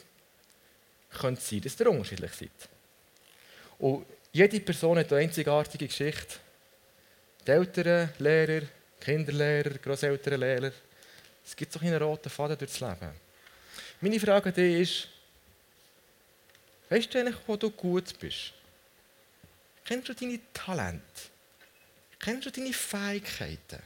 könnte 1.18 1.40
es 1.40 1.48
sein, 1.48 1.60
dass 1.60 1.80
ihr 1.80 1.90
unterschiedlich 1.90 2.32
seid. 2.32 2.50
Und 3.78 4.06
jede 4.32 4.60
Person 4.60 4.98
hat 4.98 5.12
eine 5.12 5.22
einzigartige 5.22 5.86
Geschichte. 5.86 6.36
Die 7.46 7.50
Eltern, 7.50 8.10
Lehrer, 8.18 8.66
Kinderlehrer, 9.00 9.78
Grosselternlehrer. 9.78 10.72
Es 11.44 11.56
gibt 11.56 11.72
so 11.72 11.80
einen 11.80 12.00
roten 12.00 12.28
Faden 12.28 12.58
durchs 12.58 12.80
Leben. 12.80 13.27
Meine 14.00 14.20
Frage 14.20 14.50
an 14.50 14.54
dich 14.54 14.80
ist, 14.80 15.08
weißt 16.88 17.12
du 17.12 17.18
eigentlich, 17.18 17.36
wo 17.46 17.56
du 17.56 17.70
gut 17.70 18.18
bist? 18.18 18.52
Kennst 19.84 20.08
du 20.08 20.14
deine 20.14 20.38
Talente? 20.52 21.02
Kennst 22.18 22.46
du 22.46 22.50
deine 22.50 22.72
Fähigkeiten? 22.72 23.82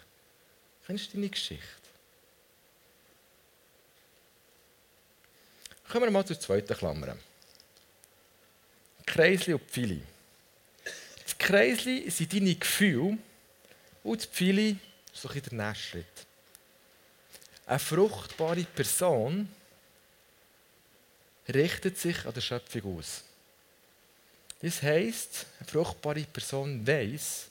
Kennst 0.87 1.09
du 1.09 1.17
deine 1.17 1.29
Geschichte? 1.31 1.67
Kommen 5.89 6.07
wir 6.07 6.11
mal 6.11 6.27
zur 6.27 6.41
zweiten 6.41 6.75
Klammer. 6.75 7.17
Kreisli 9.07 9.55
und 9.55 9.71
Pfeile. 9.71 10.01
Das 11.23 11.39
Kreisli 11.39 12.11
sind 12.11 12.33
deine 12.33 12.55
Gefühle 12.55 13.19
und 14.03 14.21
das 14.21 14.27
Pfeile 14.27 14.77
ist 15.13 15.25
doch 15.25 15.35
der 15.35 15.53
nächste 15.53 15.89
Schritt. 15.89 16.27
Eine 17.67 17.79
fruchtbare 17.79 18.65
Person 18.65 19.49
richtet 21.55 21.99
sich 21.99 22.25
an 22.27 22.35
der 22.35 22.41
Schöpfung 22.41 22.99
aus. 22.99 23.23
Das 24.61 24.83
heisst, 24.83 25.47
eine 25.59 25.69
fruchtbare 25.69 26.23
Person 26.23 26.87
weiß, 26.87 27.47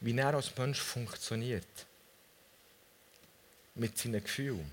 wie 0.00 0.16
er 0.16 0.34
als 0.34 0.56
Mensch 0.56 0.80
funktioniert. 0.80 1.64
Mit 3.74 3.96
seinen 3.96 4.22
Gefühlen. 4.22 4.70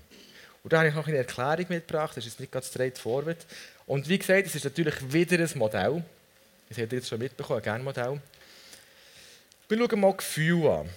Und 0.62 0.72
da 0.72 0.78
habe 0.78 0.88
ich 0.88 0.94
noch 0.94 1.06
eine 1.06 1.18
Erklärung 1.18 1.66
mitgebracht, 1.68 2.16
das 2.16 2.26
ist 2.26 2.40
nicht 2.40 2.50
ganz 2.50 2.68
straightforward. 2.68 3.44
Und 3.86 4.08
wie 4.08 4.18
gesagt, 4.18 4.46
es 4.46 4.54
ist 4.54 4.64
natürlich 4.64 5.12
wieder 5.12 5.38
ein 5.38 5.58
Modell. 5.58 6.02
Das 6.68 6.78
habt 6.78 6.92
ihr 6.92 6.98
jetzt 6.98 7.08
schon 7.08 7.18
mitbekommen, 7.18 7.58
ein 7.58 7.62
Gernmodell. 7.62 8.20
Wir 9.68 9.78
schauen 9.78 10.00
mal 10.00 10.16
Gefühle 10.16 10.70
an. 10.80 10.90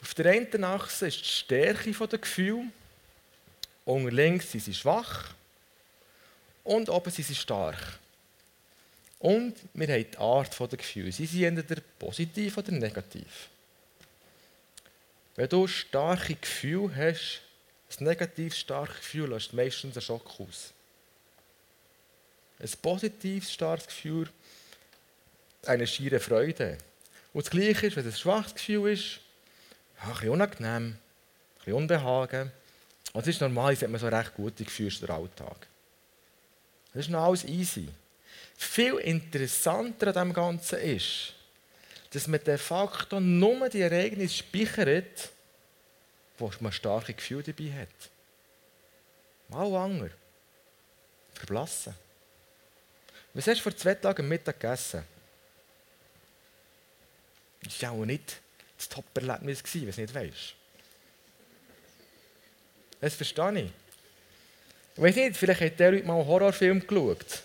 Auf 0.00 0.14
der 0.14 0.32
einen 0.32 0.64
Achse 0.64 1.08
ist 1.08 1.20
die 1.20 1.24
Stärke 1.24 1.92
der 1.92 2.18
Gefühle. 2.18 2.64
Unter 3.84 4.10
links 4.10 4.52
sind 4.52 4.62
sie 4.64 4.74
schwach. 4.74 5.34
Und 6.70 6.88
oben 6.88 7.10
sind 7.10 7.26
sie 7.26 7.34
stark. 7.34 7.98
Und 9.18 9.56
wir 9.74 9.88
haben 9.88 10.06
die 10.08 10.18
Art 10.18 10.56
der 10.56 10.78
Gefühle. 10.78 11.10
Sie 11.10 11.26
sind 11.26 11.42
entweder 11.42 11.82
positiv 11.98 12.58
oder 12.58 12.70
negativ. 12.70 13.48
Wenn 15.34 15.48
du 15.48 15.66
starke 15.66 16.36
Gefühle 16.36 16.94
hast, 16.94 17.40
ein 17.98 18.04
negativ 18.04 18.54
starkes 18.54 18.98
Gefühl 18.98 19.30
löst 19.30 19.52
meistens 19.52 19.96
einen 19.96 20.02
Schock 20.02 20.38
aus. 20.38 20.72
Ein 22.60 22.70
positives 22.80 23.52
starkes 23.52 23.88
Gefühl, 23.88 24.30
eine 25.66 25.88
schiere 25.88 26.20
Freude. 26.20 26.78
Und 27.32 27.46
das 27.46 27.50
Gleiche 27.50 27.88
ist, 27.88 27.96
wenn 27.96 28.06
es 28.06 28.14
ein 28.14 28.20
schwaches 28.20 28.54
Gefühl 28.54 28.92
ist, 28.92 29.18
ein 30.02 30.12
bisschen 30.12 30.28
unangenehm, 30.28 30.86
ein 30.86 30.98
bisschen 31.56 31.74
Unbehagen. 31.74 32.52
Und 33.12 33.22
es 33.22 33.26
ist 33.26 33.40
normal, 33.40 33.74
hat 33.74 33.88
man 33.88 34.00
so 34.00 34.06
recht 34.06 34.34
gute 34.34 34.62
Gefühle 34.62 34.92
für 34.92 35.06
den 35.06 35.16
Alltag. 35.16 35.66
Das 36.92 37.06
ist 37.06 37.10
noch 37.10 37.24
alles 37.24 37.44
easy. 37.44 37.88
Viel 38.56 38.96
interessanter 38.98 40.08
an 40.08 40.28
dem 40.28 40.32
Ganzen 40.32 40.78
ist, 40.80 41.34
dass 42.10 42.26
man 42.26 42.42
de 42.42 42.58
facto 42.58 43.20
nur 43.20 43.68
die 43.68 43.80
Ereignisse 43.80 44.38
speichert, 44.38 45.30
wo 46.38 46.50
man 46.60 46.72
starke 46.72 47.14
Gefühle 47.14 47.42
dabei 47.44 47.72
hat. 47.82 48.10
Mal 49.48 49.74
Anger. 49.76 50.10
Verblassen. 51.34 51.94
Was 53.32 53.46
hast 53.46 53.58
du 53.58 53.62
vor 53.62 53.76
zwei 53.76 53.94
Tagen 53.94 54.28
Mittag 54.28 54.58
gegessen? 54.58 55.04
Das 57.62 57.80
war 57.82 57.92
auch 57.92 58.04
nicht 58.04 58.40
das 58.76 58.88
Top-Erlebnis, 58.88 59.62
wenn 59.72 59.82
du 59.82 59.88
es 59.88 59.96
nicht 59.96 60.14
weißt. 60.14 60.54
Das 63.00 63.14
verstehe 63.14 63.62
ich. 63.62 63.70
Ich 65.00 65.06
weiß 65.06 65.16
nicht, 65.16 65.36
vielleicht 65.38 65.62
hat 65.62 65.80
der 65.80 65.92
Leute 65.92 66.06
mal 66.06 66.16
einen 66.16 66.26
Horrorfilm 66.26 66.86
geschaut. 66.86 67.42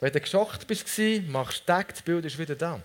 Wenn 0.00 0.12
du 0.12 0.20
geschockt 0.20 0.66
bist, 0.66 0.86
machst 1.28 1.62
du 1.66 1.72
das 1.72 2.02
Bild 2.02 2.26
ist 2.26 2.38
wieder 2.38 2.54
da. 2.54 2.78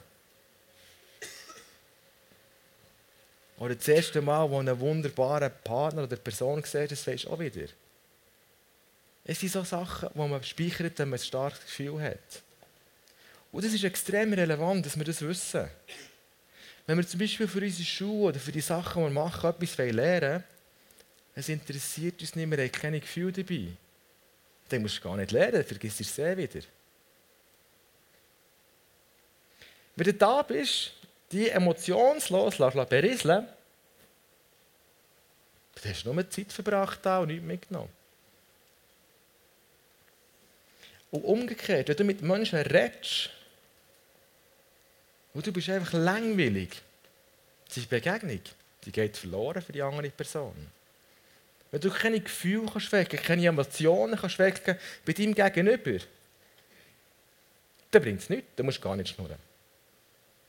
Oder 3.57 3.75
das 3.75 3.85
erste 3.89 4.21
Mal, 4.21 4.49
wo 4.49 4.57
einen 4.57 4.79
wunderbaren 4.79 5.51
Partner 5.65 6.03
oder 6.03 6.15
Person 6.15 6.63
siehst, 6.63 6.93
das 6.93 7.05
weißt 7.05 7.25
du 7.25 7.29
auch 7.31 7.39
wieder. 7.39 7.67
Es 9.25 9.41
sind 9.41 9.51
so 9.51 9.65
Sachen, 9.65 10.07
die 10.13 10.17
man 10.17 10.43
speichert, 10.45 10.97
wenn 10.97 11.09
man 11.09 11.19
ein 11.19 11.25
starkes 11.25 11.65
Gefühl 11.65 12.01
hat. 12.01 12.41
Und 13.51 13.65
es 13.65 13.73
ist 13.73 13.83
extrem 13.83 14.31
relevant, 14.31 14.85
dass 14.85 14.97
wir 14.97 15.03
das 15.03 15.21
wissen. 15.21 15.67
Wenn 16.87 16.97
wir 16.97 17.05
zum 17.05 17.19
Beispiel 17.19 17.49
für 17.49 17.59
unsere 17.59 17.83
Schule 17.83 18.29
oder 18.29 18.39
für 18.39 18.53
die 18.53 18.61
Sachen, 18.61 19.03
die 19.03 19.09
wir 19.09 19.21
machen, 19.21 19.49
etwas 19.49 19.75
lernen 19.75 20.21
wollen, 20.21 20.43
es 21.35 21.49
interessiert 21.49 22.21
uns 22.21 22.35
nicht 22.35 22.47
mehr, 22.47 22.57
wir 22.57 22.65
haben 22.65 22.71
keine 22.71 22.99
Gefühle 23.01 23.33
dabei. 23.33 23.67
Dann 24.69 24.81
musst 24.81 24.97
du 24.97 25.01
gar 25.01 25.17
nicht 25.17 25.31
lernen, 25.31 25.63
vergiss 25.63 25.99
es 25.99 26.15
sehr 26.15 26.37
wieder. 26.37 26.61
Wenn 29.95 30.05
du 30.05 30.13
da 30.13 30.41
bist 30.43 30.93
die 31.31 31.49
emotionslos 31.49 32.57
berieseln 32.57 33.47
dann 35.81 35.91
hast 35.91 36.03
du 36.03 36.13
nur 36.13 36.29
Zeit 36.29 36.51
verbracht 36.51 36.99
da 37.03 37.19
und 37.19 37.27
nichts 37.27 37.45
mitgenommen. 37.45 37.91
Und 41.11 41.23
umgekehrt, 41.23 41.87
wenn 41.87 41.95
du 41.95 42.03
mit 42.03 42.21
Menschen 42.21 42.59
redest, 42.59 43.31
und 45.33 45.45
du 45.45 45.53
bist 45.53 45.69
einfach 45.69 45.93
langweilig, 45.93 46.81
die 47.75 47.81
Begegnung, 47.81 48.41
die 48.83 48.91
geht 48.91 49.15
verloren 49.15 49.61
für 49.61 49.71
die 49.71 49.81
andere 49.81 50.09
Person. 50.09 50.71
Wenn 51.71 51.81
du 51.81 51.89
keine 51.91 52.19
Gefühle 52.19 52.67
kannst 52.71 52.91
keine 52.91 53.45
Emotionen 53.45 54.19
wecken 54.21 54.75
bei 55.05 55.13
deinem 55.13 55.35
Gegenüber, 55.35 56.03
dann 57.91 58.01
bringt 58.01 58.21
es 58.21 58.29
nichts, 58.29 58.47
dann 58.55 58.65
musst 58.65 58.79
du 58.79 58.81
gar 58.81 58.95
nicht 58.95 59.09
schnurren. 59.09 59.37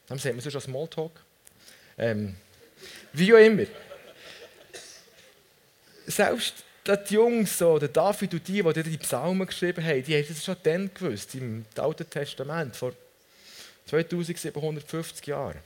Dann 0.06 0.18
sehen 0.18 0.34
wir 0.42 0.50
sonst 0.50 0.64
Smalltalk. 0.64 1.12
Ähm, 1.98 2.36
wie 3.12 3.32
auch 3.34 3.38
immer. 3.38 3.64
Selbst 6.06 6.64
die 6.86 7.14
Jungs, 7.14 7.58
so, 7.58 7.78
der 7.78 7.88
David 7.88 8.34
und 8.34 8.48
die, 8.48 8.62
die 8.62 8.82
die 8.82 8.98
Psalmen 8.98 9.46
geschrieben 9.46 9.84
haben, 9.84 10.02
die 10.02 10.16
haben 10.16 10.26
das 10.26 10.44
schon 10.44 10.56
dann 10.62 10.92
gewusst, 10.92 11.34
im 11.34 11.64
Alten 11.76 12.08
Testament, 12.08 12.74
vor 12.74 12.92
2750 13.86 15.26
Jahren. 15.26 15.58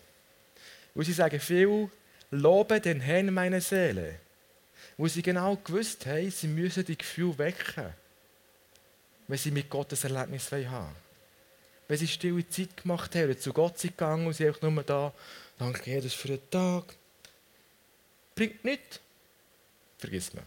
Wo 0.94 1.02
sie 1.02 1.12
sagen, 1.12 1.40
viel 1.40 1.88
lobe 2.30 2.80
den 2.80 3.00
Herrn 3.00 3.32
meine 3.32 3.60
Seele. 3.60 4.16
Wo 4.96 5.08
sie 5.08 5.22
genau 5.22 5.56
gewusst 5.56 6.06
haben, 6.06 6.30
sie 6.30 6.46
müssen 6.46 6.84
die 6.84 6.96
Gefühle 6.96 7.38
wecken, 7.38 7.92
wenn 9.26 9.38
sie 9.38 9.50
mit 9.50 9.68
Gott 9.68 9.92
ein 9.92 10.14
Erlebnis 10.14 10.52
haben 10.52 10.94
Wenn 11.88 11.98
sie 11.98 12.08
stille 12.08 12.48
Zeit 12.48 12.76
gemacht 12.76 13.14
haben, 13.14 13.38
zu 13.38 13.52
Gott 13.52 13.78
sind 13.78 13.96
gegangen 13.96 14.26
und 14.26 14.34
sie 14.34 14.46
einfach 14.46 14.62
nur 14.62 14.82
da, 14.82 15.12
danke 15.58 15.90
Jesus 15.90 16.14
für 16.14 16.28
den 16.28 16.50
Tag. 16.50 16.94
Bringt 18.34 18.64
nichts. 18.64 19.00
Vergiss 19.98 20.32
man. 20.34 20.46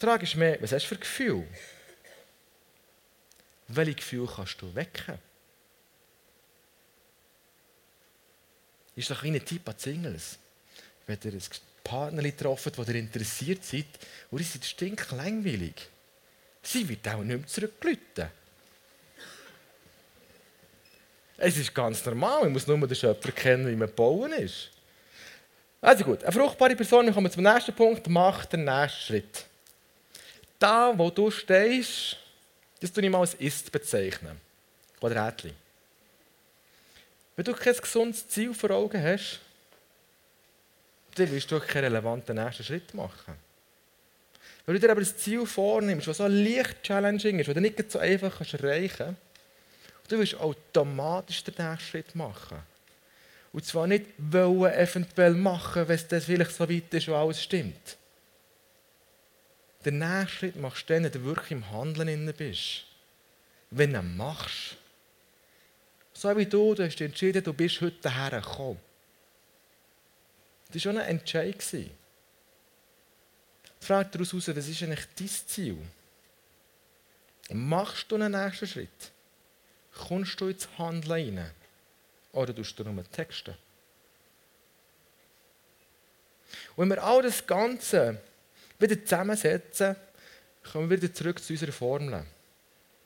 Die 0.00 0.04
Frage 0.06 0.24
ist 0.24 0.36
mehr, 0.36 0.60
was 0.60 0.72
hast 0.72 0.84
du 0.84 0.88
für 0.88 0.98
Gefühl? 0.98 1.48
Welche 3.68 3.94
Gefühle 3.94 4.28
kannst 4.34 4.60
du 4.60 4.74
wecken? 4.74 5.18
Ist 8.94 9.10
doch 9.10 9.22
ein 9.22 9.44
Tipp 9.44 9.68
an 9.68 9.78
Singles. 9.78 10.38
Wenn 11.06 11.18
ihr 11.24 11.32
einen 11.32 11.42
Partner 11.86 12.22
getroffen 12.22 12.72
der 12.84 12.94
interessiert 12.96 13.64
seid, 13.64 13.86
und 14.30 14.40
ihr 14.40 14.44
seid 14.44 14.64
stinklangweilig, 14.64 15.74
sie 16.62 16.88
wird 16.88 17.06
auch 17.08 17.22
nicht 17.22 17.38
mehr 17.38 17.46
zurückblüten. 17.46 18.28
Es 21.38 21.56
ist 21.56 21.74
ganz 21.74 22.04
normal, 22.04 22.44
man 22.44 22.52
muss 22.52 22.66
nur 22.66 22.78
den 22.88 22.96
Schöpfer 22.96 23.30
kennen, 23.30 23.68
wie 23.68 23.76
man 23.76 23.94
bauen 23.94 24.32
ist. 24.32 24.70
Also 25.80 26.02
gut, 26.04 26.24
eine 26.24 26.32
fruchtbare 26.32 26.74
Person, 26.74 27.06
wir 27.06 27.12
kommen 27.12 27.30
zum 27.30 27.44
nächsten 27.44 27.74
Punkt, 27.74 28.08
macht 28.08 28.52
den 28.52 28.64
nächsten 28.64 29.00
Schritt. 29.02 29.44
Da, 30.58 30.92
wo 30.96 31.10
du 31.10 31.30
stehst, 31.30 32.16
das 32.80 32.92
tue 32.92 33.04
ich 33.04 33.10
mal 33.10 33.20
als 33.20 33.34
Ist 33.34 33.70
bezeichnen. 33.70 34.40
Quadratli. 34.98 35.52
Wenn 37.36 37.44
du 37.44 37.52
kein 37.52 37.76
gesundes 37.76 38.26
Ziel 38.26 38.54
vor 38.54 38.70
Augen 38.70 39.00
hast, 39.00 39.40
dann 41.18 41.30
wirst 41.30 41.50
du 41.50 41.60
keinen 41.60 41.84
relevanten 41.84 42.36
nächsten 42.36 42.64
Schritt 42.64 42.94
machen. 42.94 43.34
Wenn 44.64 44.74
du 44.74 44.80
dir 44.80 44.90
aber 44.90 45.00
ein 45.00 45.06
Ziel 45.06 45.46
vornimmst, 45.46 46.08
das 46.08 46.16
so 46.16 46.26
leicht 46.26 46.82
challenging 46.82 47.38
ist, 47.38 47.46
das 47.48 47.54
du 47.54 47.60
nicht 47.60 47.90
so 47.90 47.98
einfach 47.98 48.40
erreichen 48.52 48.96
kannst, 48.98 50.12
du 50.12 50.18
wirst 50.18 50.34
automatisch 50.34 51.44
den 51.44 51.54
nächsten 51.56 51.88
Schritt 51.88 52.14
machen. 52.14 52.58
Und 53.52 53.64
zwar 53.64 53.86
nicht 53.86 54.06
wollen 54.18 54.72
eventuell 54.72 55.34
machen, 55.34 55.88
wenn 55.88 55.94
es 55.94 56.08
das 56.08 56.24
vielleicht 56.24 56.52
so 56.52 56.68
weit 56.68 56.92
ist, 56.92 57.08
wo 57.08 57.14
alles 57.14 57.42
stimmt. 57.42 57.96
Den 59.84 59.98
nächsten 59.98 60.28
Schritt 60.28 60.56
machst 60.56 60.90
du 60.90 60.94
dann, 60.94 61.04
wenn 61.04 61.12
du 61.12 61.24
wirklich 61.24 61.52
im 61.52 61.70
Handeln 61.70 62.34
bist. 62.36 62.84
Wenn 63.70 63.92
du 63.92 64.00
ihn 64.00 64.16
machst. 64.16 64.76
So 66.12 66.36
wie 66.36 66.46
du, 66.46 66.74
du 66.74 66.84
hast 66.84 67.00
entschieden, 67.00 67.42
du 67.42 67.52
bist 67.52 67.80
heute 67.80 67.96
daher 68.02 68.40
gekommen. 68.40 68.80
Das 70.68 70.74
war 70.74 70.80
schon 70.80 70.98
ein 70.98 71.08
Entscheid. 71.08 71.62
Die 71.72 71.90
Frage 73.80 74.10
daraus 74.10 74.32
heraus, 74.32 74.48
was 74.48 74.68
ist 74.68 74.82
eigentlich 74.82 75.06
dein 75.16 75.28
Ziel? 75.28 75.78
Machst 77.50 78.10
du 78.10 78.16
einen 78.16 78.32
nächsten 78.32 78.66
Schritt? 78.66 79.12
Kommst 79.92 80.40
du 80.40 80.48
ins 80.48 80.68
Handeln 80.78 81.38
rein? 81.38 81.50
Oder 82.32 82.54
tust 82.54 82.78
du 82.78 82.84
nur 82.84 83.10
Texte? 83.10 83.56
Wenn 86.76 86.88
wir 86.88 87.02
all 87.02 87.22
das 87.22 87.46
Ganze 87.46 88.20
wieder 88.78 89.02
zusammensetzen, 89.02 89.96
kommen 90.70 90.90
wir 90.90 91.00
wieder 91.00 91.12
zurück 91.12 91.42
zu 91.42 91.52
unserer 91.52 91.72
Formel. 91.72 92.24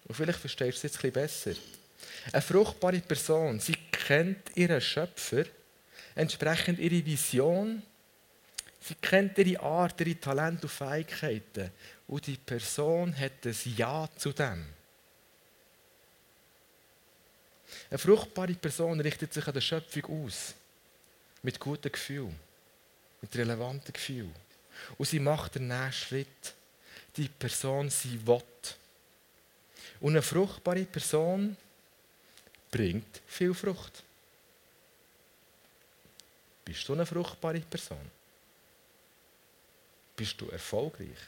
Und 0.08 0.14
vielleicht 0.14 0.40
verstehst 0.40 0.82
du 0.82 0.86
es 0.86 0.94
jetzt 0.94 1.04
ein 1.04 1.12
bisschen 1.12 1.52
besser. 1.52 1.60
Eine 2.32 2.42
fruchtbare 2.42 3.00
Person, 3.00 3.60
sie 3.60 3.76
kennt 3.92 4.56
ihren 4.56 4.80
Schöpfer, 4.80 5.44
entsprechend 6.14 6.78
ihre 6.78 7.04
Vision, 7.04 7.82
sie 8.80 8.94
kennt 8.96 9.38
ihre 9.38 9.60
Art, 9.60 10.00
ihre 10.00 10.18
Talente 10.18 10.62
und 10.62 10.70
Fähigkeiten. 10.70 11.70
Und 12.06 12.26
die 12.26 12.36
Person 12.36 13.16
hat 13.16 13.44
ein 13.44 13.56
Ja 13.76 14.08
zu 14.16 14.32
dem. 14.32 14.66
Eine 17.88 17.98
fruchtbare 17.98 18.54
Person 18.54 19.00
richtet 19.00 19.32
sich 19.32 19.46
an 19.46 19.54
der 19.54 19.60
Schöpfung 19.60 20.26
aus. 20.26 20.54
Mit 21.42 21.58
gutem 21.58 21.92
Gefühl. 21.92 22.32
Mit 23.20 23.36
relevantem 23.36 23.92
Gefühl. 23.92 24.30
Und 24.98 25.06
sie 25.06 25.20
macht 25.20 25.54
den 25.54 25.68
nächsten 25.68 25.92
Schritt. 25.92 26.54
Die 27.16 27.28
Person, 27.28 27.90
sie 27.90 28.26
will. 28.26 28.42
Und 30.00 30.12
eine 30.12 30.22
fruchtbare 30.22 30.84
Person 30.84 31.56
bringt 32.70 33.20
viel 33.26 33.52
Frucht. 33.54 34.02
Bist 36.70 36.88
du 36.88 36.92
eine 36.92 37.04
fruchtbare 37.04 37.58
Person? 37.58 38.08
Bist 40.14 40.40
du 40.40 40.48
erfolgreich? 40.50 41.18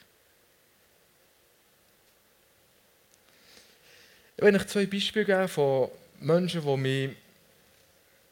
Ich 4.37 4.45
will 4.45 4.55
euch 4.55 4.67
zwei 4.69 4.87
Beispiele 4.87 5.25
geben 5.25 5.49
von 5.49 5.91
Menschen, 6.21 6.63
die 6.63 6.77
mich 6.77 7.17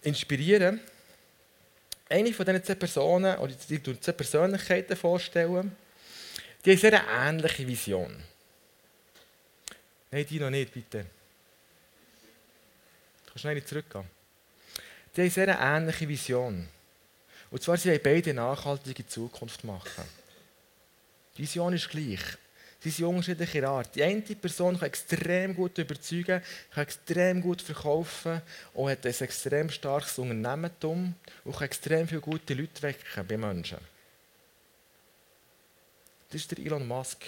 inspirieren. 0.02 0.78
Eine 2.08 2.32
von 2.32 2.46
diesen 2.46 2.62
zwei 2.62 2.76
Personen, 2.76 3.36
oder 3.38 3.54
die 3.54 3.82
zwei 3.82 4.12
Persönlichkeiten 4.12 4.96
vorstellen, 4.96 5.76
die 6.64 6.70
haben 6.70 6.78
eine 6.78 6.90
sehr 6.90 7.04
ähnliche 7.08 7.66
Vision. 7.66 8.22
Nein, 10.12 10.26
die 10.28 10.38
noch 10.38 10.50
nicht, 10.50 10.72
bitte. 10.72 11.06
Du 13.24 13.30
kannst 13.30 13.40
schnell 13.40 13.64
zurückgehen. 13.64 14.08
Die 15.16 15.22
haben 15.22 15.24
eine 15.24 15.30
sehr 15.30 15.58
ähnliche 15.60 16.08
Vision. 16.08 16.68
Und 17.50 17.62
zwar, 17.62 17.76
sie 17.76 17.90
wollen 17.90 18.00
beide 18.02 18.34
nachhaltige 18.34 19.06
Zukunft 19.06 19.64
machen. 19.64 20.04
Die 21.36 21.42
Vision 21.42 21.72
ist 21.72 21.88
gleich. 21.88 22.20
Sie 22.82 22.90
sind 22.90 23.04
unterschiedlicher 23.06 23.68
Art. 23.68 23.94
Die 23.94 24.02
eine 24.02 24.22
Person 24.22 24.78
kann 24.78 24.88
extrem 24.88 25.54
gut 25.54 25.76
überzeugen, 25.76 26.42
kann 26.72 26.82
extrem 26.82 27.42
gut 27.42 27.60
verkaufen 27.60 28.40
und 28.72 28.90
hat 28.90 29.04
ein 29.04 29.14
extrem 29.20 29.68
starkes 29.68 30.18
Unternehmertum 30.18 31.14
und 31.44 31.52
kann 31.52 31.64
extrem 31.64 32.08
viele 32.08 32.22
gute 32.22 32.54
Leute 32.54 32.82
wecken 32.82 33.26
bei 33.26 33.36
Menschen. 33.36 33.78
Das 36.30 36.40
ist 36.40 36.50
der 36.50 36.64
Elon 36.64 36.86
Musk. 36.86 37.24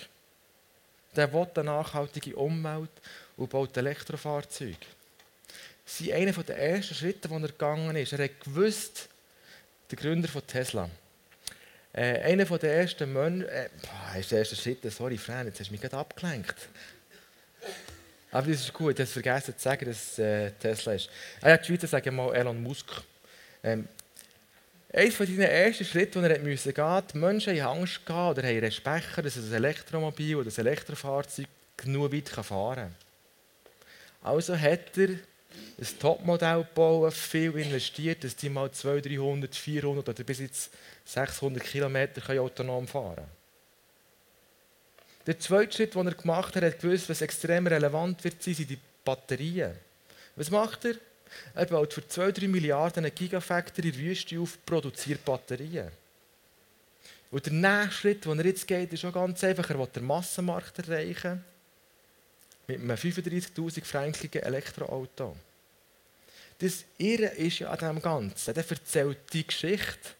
Der 1.14 1.30
will 1.30 1.46
eine 1.54 1.64
nachhaltige 1.64 2.34
Umwelt 2.36 2.90
und 3.36 3.50
baut 3.50 3.76
Elektrofahrzeuge. 3.76 4.76
Das 5.84 6.00
ist 6.00 6.12
einer 6.12 6.32
der 6.32 6.56
ersten 6.56 6.94
Schritte, 6.94 7.28
die 7.28 7.34
er 7.34 7.40
gegangen 7.40 7.96
ist. 7.96 8.12
Er 8.14 8.24
hat 8.24 8.40
gewusst, 8.40 9.08
der 9.92 9.98
Gründer 9.98 10.28
von 10.28 10.46
Tesla, 10.46 10.88
äh, 11.92 12.20
einer 12.20 12.44
der 12.44 12.74
ersten 12.74 13.12
Menschen, 13.12 13.48
äh, 13.48 13.68
ist 14.18 14.30
der 14.30 14.38
erste 14.38 14.56
Schritt, 14.56 14.78
sorry, 14.90 15.18
Fran, 15.18 15.46
jetzt 15.46 15.60
hast 15.60 15.68
du 15.68 15.72
mich 15.72 15.80
gerade 15.80 15.98
abgelenkt. 15.98 16.56
Aber 18.30 18.50
das 18.50 18.60
ist 18.60 18.72
gut, 18.72 18.94
ich 18.94 19.00
habe 19.00 19.06
vergessen 19.06 19.54
zu 19.56 19.62
sagen, 19.62 19.84
dass 19.84 20.18
äh, 20.18 20.50
Tesla 20.52 20.94
ist. 20.94 21.10
Ah, 21.42 21.50
ja, 21.50 21.56
die 21.58 21.66
Schweizer 21.66 21.86
sagen 21.86 22.16
mal 22.16 22.34
Elon 22.34 22.62
Musk. 22.62 22.90
Ähm, 23.62 23.86
eines 24.90 25.14
von 25.14 25.26
seinen 25.26 25.40
ersten 25.40 25.84
Schritten, 25.84 26.22
die 26.22 26.30
er 26.30 26.38
musste 26.38 26.72
gehen, 26.72 27.02
die 27.12 27.18
Menschen 27.18 27.60
haben 27.60 27.78
Angst 27.80 28.04
gehabt 28.06 28.38
oder 28.38 28.48
haben 28.48 28.58
Respekt, 28.58 29.18
dass 29.22 29.36
ein 29.36 29.52
Elektromobil 29.52 30.36
oder 30.36 30.50
ein 30.50 30.66
Elektrofahrzeug 30.66 31.46
genug 31.76 32.12
weit 32.12 32.28
fahren 32.28 32.76
kann. 32.76 32.94
Also 34.22 34.56
hat 34.56 34.96
er 34.96 35.16
ein 35.78 35.98
Topmodell 35.98 36.66
bauen, 36.74 37.10
viel 37.10 37.56
investiert, 37.58 38.24
dass 38.24 38.36
die 38.36 38.48
mal 38.48 38.70
200, 38.70 39.06
300, 39.06 39.54
400 39.54 40.08
oder 40.08 40.24
bis 40.24 40.40
jetzt 40.40 40.72
600 41.04 41.62
Kilometer 41.62 42.40
autonom 42.40 42.86
fahren 42.86 43.16
können. 43.16 43.42
Der 45.26 45.38
zweite 45.38 45.72
Schritt, 45.72 45.94
den 45.94 46.06
er 46.06 46.14
gemacht 46.14 46.56
hat, 46.56 46.64
hat 46.64 46.80
gewusst, 46.80 47.08
was 47.08 47.20
extrem 47.20 47.66
relevant 47.66 48.22
wird 48.24 48.42
sein, 48.42 48.54
sind 48.54 48.70
die 48.70 48.78
Batterien. 49.04 49.72
Was 50.36 50.50
macht 50.50 50.84
er? 50.84 50.94
Er 51.54 51.66
baut 51.66 51.92
für 51.92 52.00
2-3 52.00 52.48
Milliarden 52.48 53.04
eine 53.04 53.10
Gigafactory 53.10 53.88
in 53.88 53.94
der 53.94 54.02
Wüste 54.02 54.38
auf, 54.40 54.58
produziert 54.66 55.24
Batterien. 55.24 55.90
Und 57.30 57.46
der 57.46 57.52
nächste 57.52 57.92
Schritt, 57.92 58.24
den 58.24 58.38
er 58.38 58.46
jetzt 58.46 58.66
geht, 58.66 58.92
ist 58.92 59.04
auch 59.04 59.12
ganz 59.12 59.42
einfach. 59.42 59.70
Er 59.70 59.78
will 59.78 59.86
den 59.86 60.04
Massenmarkt 60.04 60.78
erreichen 60.80 61.42
mit 62.66 62.80
einem 62.80 62.96
35.000 62.96 63.84
frankigen 63.84 64.42
Elektroauto. 64.42 65.36
Das 66.58 66.84
Irre 66.98 67.26
ist 67.26 67.58
ja 67.58 67.70
an 67.70 67.78
dem 67.78 68.02
Ganzen. 68.02 68.54
Er 68.54 68.70
erzählt 68.70 69.18
die 69.32 69.46
Geschichte. 69.46 70.10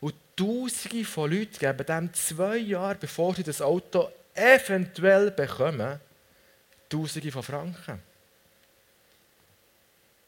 Und 0.00 0.14
Tausende 0.36 1.04
von 1.04 1.30
Leuten 1.30 1.58
geben 1.58 1.86
dem 1.86 2.12
zwei 2.12 2.56
Jahre, 2.58 2.96
bevor 2.96 3.34
sie 3.34 3.42
das 3.42 3.62
Auto 3.62 4.10
eventuell 4.34 5.30
bekommen, 5.30 6.00
Tausende 6.88 7.32
von 7.32 7.42
Franken. 7.42 8.02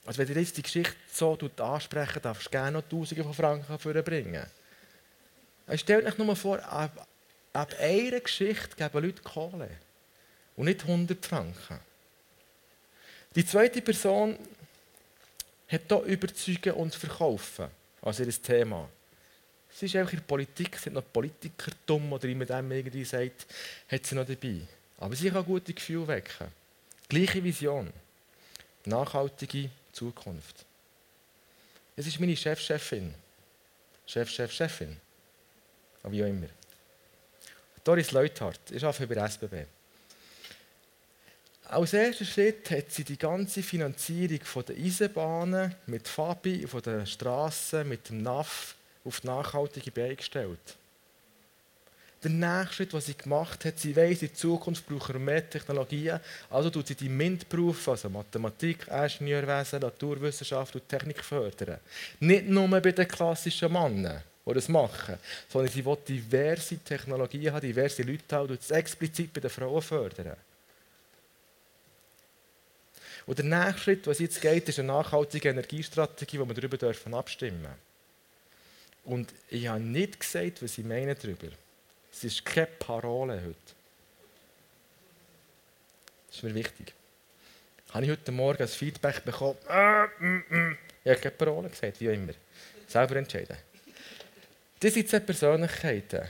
Also 0.07 0.19
wenn 0.19 0.29
ihr 0.29 0.41
jetzt 0.41 0.57
die 0.57 0.63
Geschichte 0.63 0.97
so 1.13 1.37
ansprechen 1.59 2.23
darfst 2.23 2.47
du 2.47 2.51
gerne 2.51 2.79
noch 2.79 2.89
Tausende 2.89 3.25
von 3.25 3.35
Franken 3.35 4.05
bringen. 4.05 4.47
Stellt 5.75 6.07
euch 6.07 6.17
nur 6.17 6.35
vor, 6.35 6.59
eine 6.73 6.91
ab 7.53 7.75
einer 7.79 8.21
Geschichte 8.21 8.77
geben 8.77 9.05
Leute 9.05 9.23
Kohle. 9.23 9.71
Und 10.59 10.65
nicht 10.65 10.83
100 10.83 11.25
Franken. 11.25 11.79
Die 13.33 13.47
zweite 13.47 13.81
Person 13.81 14.37
hat 15.69 15.83
hier 15.87 16.03
überzeugen 16.03 16.73
und 16.73 16.93
verkaufen 16.97 17.69
als 18.03 18.19
ihr 18.19 18.43
Thema. 18.43 18.89
Sie 19.71 19.87
ist 19.87 19.95
einfach 19.95 20.15
in 20.15 20.19
der 20.19 20.25
Politik, 20.25 20.77
sind 20.77 20.95
noch 20.95 21.13
Politiker 21.13 21.71
dumm 21.87 22.13
oder 22.13 22.27
man 22.35 22.49
dem 22.49 22.73
irgendwie 22.73 23.05
sagt, 23.05 23.47
hat 23.89 24.05
sie 24.05 24.17
noch 24.17 24.27
dabei. 24.27 24.63
Aber 24.99 25.15
sie 25.15 25.31
kann 25.31 25.45
gute 25.45 25.73
Gefühle 25.73 26.09
wecken. 26.09 26.49
Gleiche 27.09 27.45
Vision. 27.45 27.93
Nachhaltige 28.85 29.71
Zukunft. 29.93 30.67
Es 31.95 32.09
ist 32.09 32.19
meine 32.19 32.37
Chefchefin. 32.37 33.15
Chef, 34.07 34.29
Chef, 34.29 34.51
Chefin. 34.51 34.97
Aber 36.03 36.13
wie 36.13 36.25
auch 36.25 36.29
immer. 36.29 36.49
Doris 37.85 38.11
Leuthardt, 38.11 38.73
ich 38.73 38.85
arbeite 38.85 39.07
bei 39.07 39.15
der 39.15 39.25
SBB. 39.27 39.78
Als 41.71 41.93
erster 41.93 42.25
Schritt 42.25 42.71
hat 42.71 42.91
sie 42.91 43.05
die 43.05 43.19
ganze 43.19 43.63
Finanzierung 43.63 44.41
der 44.67 44.77
Eisenbahnen 44.77 45.75
mit 45.87 46.09
Fabi, 46.09 46.67
von 46.67 46.81
den 46.81 47.07
Straßen, 47.07 47.87
mit 47.87 48.09
dem 48.09 48.23
NAF 48.23 48.75
auf 49.05 49.23
nachhaltige 49.23 49.91
Beine 49.91 50.17
gestellt. 50.17 50.77
Der 52.25 52.31
nächste 52.31 52.75
Schritt, 52.75 52.95
was 52.95 53.05
sie 53.05 53.17
gemacht 53.19 53.67
hat, 53.67 53.79
sie 53.79 53.95
weiss, 53.95 54.23
in 54.23 54.35
Zukunft 54.35 54.87
brauchen 54.87 55.17
wir 55.17 55.21
mehr 55.21 55.49
Technologien, 55.51 56.19
also 56.49 56.71
tut 56.71 56.87
sie 56.87 56.95
die 56.95 57.11
MINT-Berufe, 57.11 57.91
also 57.91 58.09
Mathematik, 58.09 58.89
Ingenieurwesen, 58.89 59.81
Naturwissenschaft 59.81 60.75
und 60.75 60.89
Technik 60.89 61.23
fördern. 61.23 61.81
Nicht 62.19 62.49
nur 62.49 62.67
bei 62.67 62.81
den 62.81 63.07
klassischen 63.07 63.71
Männern, 63.71 64.23
die 64.47 64.55
das 64.55 64.69
machen, 64.71 65.19
sondern 65.51 65.71
sie 65.71 65.85
will 65.85 65.99
diverse 66.09 66.79
Technologien 66.79 67.53
haben, 67.53 67.61
diverse 67.61 68.03
Leute 68.03 68.35
haben 68.35 68.49
und 68.49 68.59
das 68.59 68.71
explizit 68.71 69.35
bei 69.35 69.43
den 69.43 69.51
Frauen 69.51 69.83
fördern. 69.83 70.37
Und 73.29 73.39
der 73.39 73.45
nächste 73.45 73.83
Schritt, 73.83 74.07
was 74.07 74.21
jetzt 74.21 74.41
geht, 74.41 74.67
ist 74.71 74.79
eine 74.79 74.89
nachhaltige 74.89 75.51
Energiestrategie, 75.51 76.41
wo 76.41 76.49
wir 76.49 76.55
darüber 76.55 77.19
abstimmen 77.19 77.61
dürfen. 77.61 77.77
Und 79.05 79.35
ich 79.51 79.69
habe 79.69 79.81
nicht 79.81 80.19
gesagt, 80.19 80.63
was 80.63 80.79
ich 80.79 80.85
meine 80.87 81.15
darüber. 81.15 81.49
Es 82.11 82.25
ist 82.25 82.43
keine 82.43 82.69
Parole 82.69 83.35
heute. 83.35 83.55
Das 86.29 86.37
ist 86.39 86.43
mir 86.43 86.55
wichtig. 86.55 86.95
Habe 87.91 88.07
ich 88.07 88.11
heute 88.13 88.33
Morgen 88.33 88.63
ein 88.63 88.69
Feedback 88.69 89.23
bekommen? 89.23 89.59
Äh, 89.69 90.07
mm, 90.25 90.45
mm. 90.49 90.79
Ich 91.05 91.11
habe 91.11 91.21
keine 91.21 91.35
Parole 91.35 91.69
gesagt, 91.69 92.01
wie 92.01 92.07
immer. 92.07 92.33
Selber 92.87 93.17
entscheiden. 93.17 93.59
Das 94.81 94.95
sind 94.95 95.07
zwei 95.07 95.21
Persönlichkeiten. 95.21 96.27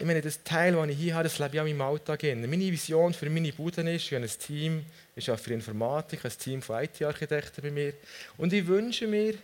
Ich 0.00 0.06
meine, 0.06 0.22
das 0.22 0.42
Teil, 0.42 0.72
das 0.72 0.88
ich 0.88 0.96
hier 0.96 1.14
habe, 1.14 1.24
das 1.24 1.38
lebe 1.38 1.56
ich 1.56 1.60
auch 1.60 1.66
in 1.66 1.76
meinem 1.76 1.90
Alltag. 1.90 2.22
Meine 2.22 2.72
Vision 2.72 3.12
für 3.12 3.28
meine 3.28 3.52
Bude 3.52 3.82
ist, 3.82 4.06
ich 4.06 4.14
habe 4.14 4.24
ein 4.24 4.30
Team, 4.30 4.86
ich 5.14 5.28
arbeite 5.28 5.44
für 5.44 5.52
Informatik, 5.52 6.24
ein 6.24 6.32
Team 6.38 6.62
von 6.62 6.82
IT-Architekten 6.82 7.60
bei 7.60 7.70
mir. 7.70 7.92
Und 8.38 8.50
ich 8.54 8.66
wünsche 8.66 9.06
mir, 9.06 9.34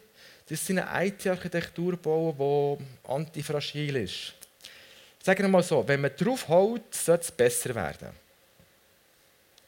dass 0.49 0.67
sie 0.67 0.81
eine 0.81 1.09
IT-Architektur 1.09 1.99
bauen, 1.99 2.79
die 2.79 3.13
antifragil 3.13 3.97
ist. 3.97 4.33
Sagen 5.23 5.43
wir 5.43 5.49
mal 5.49 5.63
so, 5.63 5.87
wenn 5.87 6.01
man 6.01 6.17
drauf 6.17 6.49
haut, 6.49 6.95
sollte 6.95 7.25
es 7.25 7.33
besser 7.33 7.75
werden. 7.75 8.09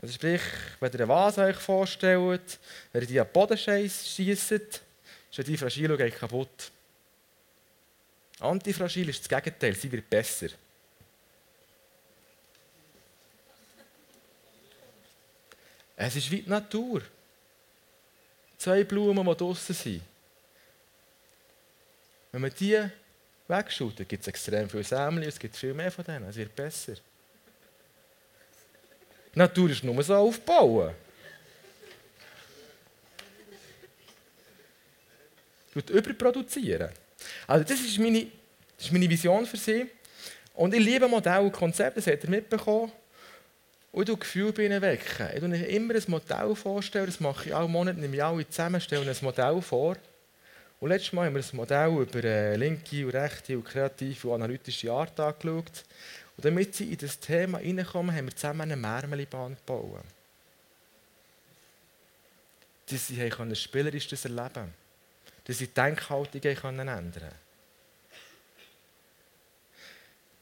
Also 0.01 0.15
sprich, 0.15 0.41
wenn 0.81 0.91
ihr 0.91 1.01
eine 1.01 1.09
Vase 1.09 1.43
euch 1.43 1.57
vorstellt, 1.57 2.59
wenn 2.95 3.03
ihr 3.03 3.09
die 3.09 3.21
an 3.21 3.27
den 3.27 3.33
Boden 3.35 3.59
schießt, 3.59 4.21
ist 4.21 4.83
die 5.37 5.57
fragil 5.59 5.93
und 5.93 6.15
kaputt. 6.15 6.71
Antifragil 8.41 9.11
ist 9.11 9.31
das 9.31 9.43
Gegenteil, 9.43 9.75
sie 9.75 9.93
wird 9.93 10.09
besser. 10.09 10.49
Es 16.01 16.15
ist 16.15 16.31
wie 16.31 16.43
die 16.43 16.49
Natur. 16.49 17.03
Zwei 18.57 18.85
Blumen, 18.85 19.27
die 19.27 19.35
draußen 19.35 19.75
sind. 19.75 20.03
Wenn 22.31 22.41
man 22.41 22.53
die 22.59 22.89
wegschaut, 23.49 23.97
gibt 24.09 24.23
es 24.23 24.29
extrem 24.29 24.71
viele 24.71 24.85
Sämli, 24.85 25.27
es 25.27 25.39
gibt 25.39 25.57
viel 25.57 25.75
mehr 25.75 25.91
von 25.91 26.05
denen, 26.05 26.29
es 26.29 26.37
wird 26.37 26.55
besser. 26.55 26.95
Die 29.35 29.39
Natur 29.39 29.71
ist 29.71 29.83
nur 29.83 30.01
so 30.05 30.15
aufbauen. 30.15 30.95
Und 35.75 35.91
überproduzieren. 35.91 36.91
Also 37.47 37.65
das 37.65 37.81
ist, 37.81 37.99
meine, 37.99 38.29
das 38.77 38.87
ist 38.87 38.93
meine 38.93 39.11
Vision 39.11 39.47
für 39.47 39.57
sie. 39.57 39.91
Und 40.55 40.75
ich 40.75 40.81
liebe 40.81 41.09
Modelle 41.09 41.41
und 41.41 41.53
Konzepte, 41.53 42.01
das 42.01 42.07
habt 42.07 42.23
ihr 42.23 42.31
mitbekommen. 42.31 42.93
Und 43.91 44.09
ich 44.09 44.21
Gefühl 44.21 44.53
bei 44.53 44.67
ihnen 44.67 44.83
wecken. 44.83 45.29
Ich 45.33 45.39
stelle 45.39 45.67
immer 45.67 45.95
ein 45.95 46.03
Modell 46.09 46.55
vorstellen, 46.55 47.07
das 47.07 47.21
mache 47.21 47.49
ich 47.49 47.55
alle 47.55 47.69
Monate, 47.69 47.99
nehme 47.99 48.17
ich 48.17 48.23
alle 48.23 48.49
zusammen, 48.49 48.81
stelle 48.81 49.11
ein 49.11 49.17
Modell 49.23 49.63
vor. 49.63 49.97
Und 50.81 50.91
letztes 50.91 51.13
Mal 51.13 51.27
haben 51.27 51.35
wir 51.35 51.43
ein 51.43 51.57
Modell 51.57 51.91
über 51.91 52.19
eine 52.19 52.57
linke 52.57 53.05
und 53.05 53.13
rechte 53.13 53.57
und 53.57 53.65
kreative 53.65 54.29
und 54.29 54.35
analytische 54.35 54.93
Art 54.93 55.19
angeschaut. 55.19 55.85
Und 56.37 56.45
damit 56.45 56.75
sie 56.77 56.93
in 56.93 56.99
das 56.99 57.19
Thema 57.19 57.59
hineinkommen, 57.59 58.15
haben 58.15 58.27
wir 58.27 58.37
zusammen 58.37 58.61
eine 58.61 58.77
Märmelibahn 58.77 59.57
gebaut. 59.57 60.05
Dass 62.89 63.09
sie 63.09 63.21
ein 63.21 63.57
spielerisches 63.57 64.25
Erleben 64.25 64.53
können. 64.53 64.75
Dass 65.45 65.59
sie 65.59 65.67
die 65.67 65.75
Denkhaltung 65.75 66.41
ändern 66.41 67.13
können. 67.13 67.33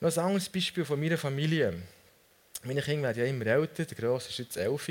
Noch 0.00 0.14
ein 0.14 0.22
anderes 0.22 0.48
Beispiel 0.50 0.84
von 0.84 1.00
meiner 1.00 1.16
Familie. 1.16 1.74
Meine 2.66 2.82
Kinder 2.82 3.08
werden 3.08 3.18
ja 3.18 3.30
immer 3.30 3.46
älter, 3.46 3.84
der 3.84 3.96
Grosse 3.96 4.30
ist 4.30 4.38
jetzt 4.38 4.56
elf. 4.56 4.88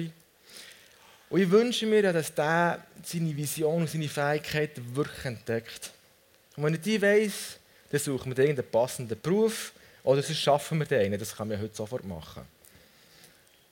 Und 1.30 1.42
ich 1.42 1.52
wünsche 1.52 1.86
mir, 1.86 2.14
dass 2.14 2.34
der 2.34 2.82
seine 3.04 3.36
Vision 3.36 3.82
und 3.82 3.90
seine 3.90 4.08
Fähigkeiten 4.08 4.96
wirklich 4.96 5.26
entdeckt. 5.26 5.92
Und 6.56 6.64
wenn 6.64 6.76
ich 6.76 6.82
die 6.82 7.02
weiss, 7.02 7.58
dann 7.90 8.00
suchen 8.00 8.36
wir 8.36 8.44
irgendeinen 8.44 8.72
passenden 8.72 9.20
Beruf 9.20 9.74
oder 10.04 10.22
sonst 10.22 10.40
schaffen 10.40 10.80
wir 10.80 10.86
den. 10.86 11.20
Das 11.20 11.36
kann 11.36 11.50
man 11.50 11.60
heute 11.60 11.76
sofort 11.76 12.06
machen. 12.06 12.44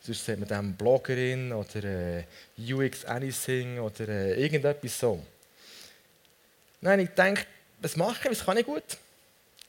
Sonst 0.02 0.26
sieht 0.26 0.38
man 0.38 0.50
dann 0.50 0.74
Bloggerin 0.74 1.54
oder 1.54 1.84
äh, 1.84 2.24
UX 2.58 3.06
Anything 3.06 3.80
oder 3.80 4.10
äh, 4.10 4.42
irgendetwas 4.42 5.00
so. 5.00 5.26
Nein, 6.82 7.00
ich 7.00 7.10
denke, 7.12 7.46
was 7.80 7.96
mache 7.96 8.20
ich? 8.24 8.32
Was 8.32 8.46
kann 8.46 8.58
ich 8.58 8.66
gut? 8.66 8.84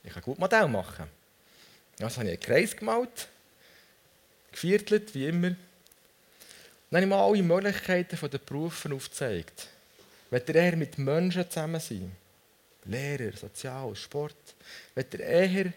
Ich 0.03 0.11
kann 0.11 0.23
gut 0.23 0.37
Modell 0.37 0.67
machen. 0.67 1.05
Also 2.01 2.17
habe 2.17 2.25
ich 2.25 2.33
einen 2.33 2.39
Kreis 2.41 2.75
gemalt, 2.75 3.29
geviertelt, 4.55 5.13
wie 5.13 5.27
immer. 5.27 5.55
Dann 6.89 7.01
habe 7.01 7.03
ich 7.03 7.09
mal 7.09 7.25
alle 7.25 7.43
Möglichkeiten 7.43 8.29
der 8.29 8.37
Berufe 8.37 8.93
aufgezeigt. 8.93 9.67
Wenn 10.29 10.41
ihr 10.47 10.55
eher 10.55 10.75
mit 10.75 10.97
Menschen 10.97 11.49
zusammen 11.49 11.79
sein, 11.79 12.11
Lehrer, 12.85 13.35
Sozial, 13.35 13.95
Sport, 13.95 14.35
wenn 14.93 15.05
ihr 15.13 15.19
eher 15.19 15.73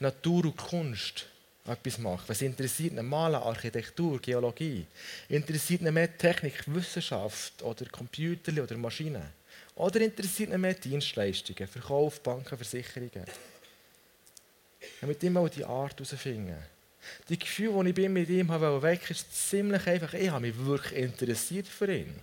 Natur 0.00 0.44
und 0.46 0.56
Kunst 0.56 1.26
etwas 1.66 1.98
macht, 1.98 2.28
was 2.28 2.42
interessiert 2.42 2.92
ihn 2.92 3.06
Malen, 3.06 3.36
Architektur, 3.42 4.20
Geologie, 4.20 4.86
interessiert 5.28 5.82
ihn 5.82 5.92
mehr 5.92 6.16
Technik, 6.16 6.62
Wissenschaft 6.66 7.62
oder 7.62 7.86
Computer 7.86 8.62
oder 8.62 8.76
Maschinen, 8.76 9.28
oder 9.74 10.00
interessiert 10.00 10.50
ihn 10.50 10.60
mehr 10.60 10.74
Dienstleistungen, 10.74 11.68
Verkauf, 11.68 12.20
Banken, 12.22 12.56
Versicherungen. 12.56 13.24
Damit 15.00 15.22
immer 15.24 15.40
auch 15.40 15.48
die 15.48 15.64
Art 15.64 15.98
herausfinden. 15.98 16.75
Die 17.28 17.38
Gefühle, 17.38 17.92
die 17.92 18.02
ich 18.02 18.08
mit 18.08 18.28
ihm 18.28 18.50
habe, 18.50 18.82
weg 18.82 19.10
ist 19.10 19.48
ziemlich 19.50 19.86
einfach. 19.86 20.14
Ich 20.14 20.30
habe 20.30 20.46
mich 20.46 20.56
wirklich 20.58 20.98
interessiert 21.00 21.66
für 21.66 21.92
ihn. 21.92 22.14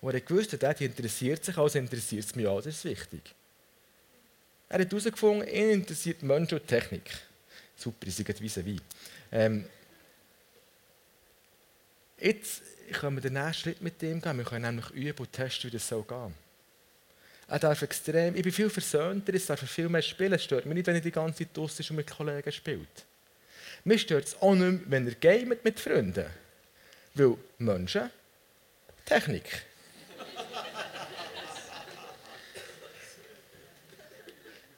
Und 0.00 0.14
er 0.14 0.20
gewusst 0.20 0.52
hat, 0.52 0.62
er 0.62 0.80
interessiert 0.80 1.44
sich, 1.44 1.56
also 1.58 1.78
interessiert 1.78 2.24
es 2.24 2.34
mich 2.34 2.46
auch, 2.46 2.62
das 2.62 2.76
ist 2.76 2.84
wichtig. 2.84 3.34
Er 4.68 4.78
hat 4.78 4.90
herausgefunden, 4.90 5.46
ihn 5.48 5.70
interessiert 5.70 6.22
Mensch 6.22 6.52
und 6.52 6.66
Technik. 6.66 7.10
Super, 7.76 8.06
ich 8.06 8.14
sage 8.14 8.34
wie 8.40 8.66
wie. 8.66 8.80
Ähm, 9.32 9.64
jetzt 12.18 12.62
können 12.92 13.16
wir 13.16 13.22
den 13.22 13.32
nächsten 13.32 13.62
Schritt 13.62 13.82
mit 13.82 14.02
ihm 14.02 14.20
gehen. 14.20 14.36
Wir 14.36 14.44
können 14.44 14.62
nämlich 14.62 14.90
üben 14.90 15.18
und 15.18 15.32
testen, 15.32 15.70
wie 15.70 15.74
das 15.74 15.88
soll 15.88 16.02
gehen. 16.04 16.34
Er 17.48 17.58
darf 17.58 17.82
extrem, 17.82 18.36
ich 18.36 18.42
bin 18.44 18.52
viel 18.52 18.70
versöhnter, 18.70 19.34
es 19.34 19.46
darf 19.46 19.60
viel 19.68 19.88
mehr 19.88 20.02
spielen. 20.02 20.32
Es 20.34 20.44
stört 20.44 20.66
mich 20.66 20.74
nicht, 20.74 20.86
wenn 20.86 20.94
er 20.94 21.00
die 21.00 21.10
ganze 21.10 21.38
Zeit 21.38 21.56
draussen 21.56 21.84
und 21.90 21.96
mit 21.96 22.08
Kollegen 22.08 22.52
spielt. 22.52 23.06
Mir 23.84 23.98
stört 23.98 24.26
es 24.26 24.40
auch 24.40 24.54
nicht 24.54 24.86
mehr, 24.88 24.90
wenn 24.90 25.08
er 25.08 25.14
gamet 25.14 25.64
mit 25.64 25.80
Freunden. 25.80 26.26
Weil 27.14 27.36
Menschen, 27.58 28.10
Technik. 29.04 29.62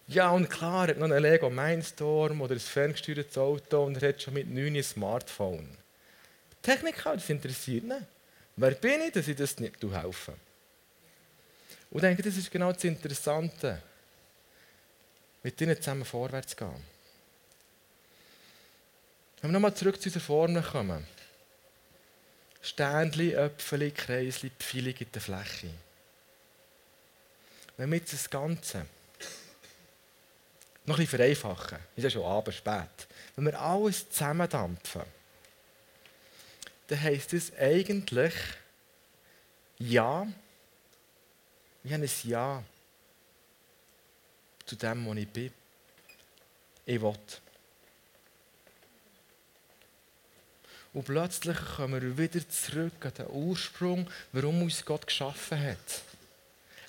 ja, 0.06 0.30
und 0.30 0.48
klar, 0.48 0.88
er 0.88 0.94
hat 0.94 0.98
noch 0.98 1.10
einen 1.10 1.22
Lego 1.22 1.50
Mindstorm 1.50 2.40
oder 2.40 2.54
ein 2.54 2.60
ferngesteuertes 2.60 3.36
Auto 3.36 3.84
und 3.84 4.02
er 4.02 4.10
hat 4.10 4.22
schon 4.22 4.34
mit 4.34 4.48
9 4.48 4.76
ein 4.76 4.82
Smartphone. 4.82 5.76
Technik 6.62 7.02
das 7.02 7.28
interessiert 7.28 7.84
ihn. 7.84 8.06
Wer 8.56 8.72
bin 8.72 9.00
ich, 9.02 9.12
dass 9.12 9.28
ich 9.28 9.36
das 9.36 9.58
nicht 9.58 9.82
helfe? 9.82 10.34
Und 11.90 11.98
ich 11.98 12.02
denke, 12.02 12.22
das 12.22 12.36
ist 12.36 12.50
genau 12.50 12.72
das 12.72 12.84
Interessante. 12.84 13.82
mit 15.42 15.60
ihnen 15.60 15.76
zusammen 15.76 16.04
vorwärts 16.04 16.56
gehen. 16.56 16.91
Wenn 19.42 19.50
wir 19.50 19.55
nochmal 19.55 19.74
zurück 19.74 20.00
zu 20.00 20.09
unserer 20.09 20.22
Formel 20.22 20.62
kommen. 20.62 21.05
Ständli, 22.62 23.33
Äpfeli, 23.33 23.90
Kreisli, 23.90 24.50
Pfeile 24.57 24.90
in 24.90 25.12
der 25.12 25.20
Fläche. 25.20 25.70
Wenn 27.76 27.90
wir 27.90 27.98
jetzt 27.98 28.12
das 28.12 28.31
Ganze 28.31 28.87
noch 30.85 30.96
bisschen 30.96 31.18
vereinfachen, 31.18 31.78
ist 31.96 32.05
ja 32.05 32.11
schon 32.11 32.24
abends 32.24 32.59
spät, 32.59 33.09
wenn 33.35 33.46
wir 33.46 33.61
alles 33.61 34.09
zusammendampfen, 34.11 35.02
dann 36.87 37.00
heisst 37.00 37.33
es 37.33 37.52
eigentlich 37.57 38.35
Ja. 39.78 40.26
Ich 41.83 41.92
habe 41.92 42.05
ein 42.05 42.11
Ja 42.22 42.62
zu 44.64 44.76
dem, 44.76 45.05
wo 45.05 45.14
ich 45.14 45.28
bin. 45.28 45.52
Ich 46.87 47.00
will. 47.00 47.16
Und 50.92 51.05
plötzlich 51.05 51.57
kommen 51.76 52.02
wir 52.02 52.18
wieder 52.18 52.46
zurück 52.48 53.05
an 53.07 53.14
den 53.14 53.26
Ursprung, 53.28 54.11
warum 54.33 54.62
uns 54.62 54.85
Gott 54.85 55.07
geschaffen 55.07 55.59
hat. 55.62 56.02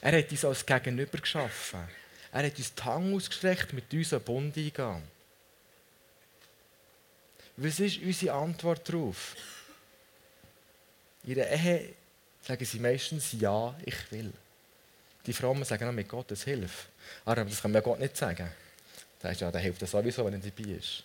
Er 0.02 0.18
hat 0.18 0.30
uns 0.30 0.44
als 0.44 0.66
Gegenüber 0.66 1.18
geschaffen. 1.18 1.80
Er 2.34 2.46
hat 2.46 2.58
uns 2.58 2.74
die 2.74 2.84
Hand 2.84 3.16
ausgestreckt, 3.16 3.72
mit 3.72 3.94
uns 3.94 4.12
einen 4.12 4.24
Bund 4.24 4.58
eingehen. 4.58 5.04
Was 7.56 7.80
ist 7.80 8.02
unsere 8.02 8.36
Antwort 8.36 8.90
darauf? 8.90 9.36
In 11.24 11.36
der 11.36 11.52
Ehe 11.52 11.94
sagen 12.42 12.66
sie 12.66 12.80
meistens 12.80 13.32
Ja, 13.34 13.74
ich 13.86 14.12
will. 14.12 14.34
Die 15.26 15.34
Frauen 15.34 15.64
sagen 15.64 15.88
auch 15.88 15.94
mit 15.94 16.10
Gottes 16.10 16.44
Hilfe. 16.44 16.88
Aber 17.24 17.46
das 17.46 17.62
kann 17.62 17.72
man 17.72 17.82
Gott 17.82 18.00
nicht 18.00 18.18
sagen. 18.18 18.52
Da 19.20 19.30
ist 19.30 19.40
ja, 19.40 19.50
der 19.50 19.62
hilft 19.62 19.88
sowieso, 19.88 20.26
wenn 20.26 20.34
er 20.34 20.40
dabei 20.40 20.72
ist. 20.72 21.04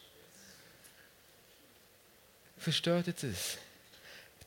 Versteht 2.59 3.07
ihr 3.07 3.13
das? 3.13 3.59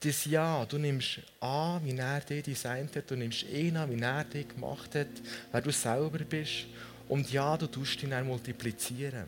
Das 0.01 0.25
Ja, 0.25 0.65
du 0.65 0.77
nimmst 0.77 1.19
an, 1.39 1.85
wie 1.85 1.95
er 1.95 2.21
dich 2.21 2.43
designt 2.43 2.95
hat, 2.95 3.09
du 3.09 3.15
nimmst 3.15 3.43
ihn 3.43 3.77
an, 3.77 3.89
wie 3.95 4.01
er 4.01 4.23
dich 4.23 4.47
gemacht 4.47 4.95
hat, 4.95 5.07
wer 5.51 5.61
du 5.61 5.71
selber 5.71 6.19
bist. 6.19 6.65
Und 7.07 7.31
ja, 7.31 7.55
du 7.55 7.67
tust 7.67 8.01
ihn 8.01 8.09
dann 8.09 8.25
multiplizieren. 8.25 9.25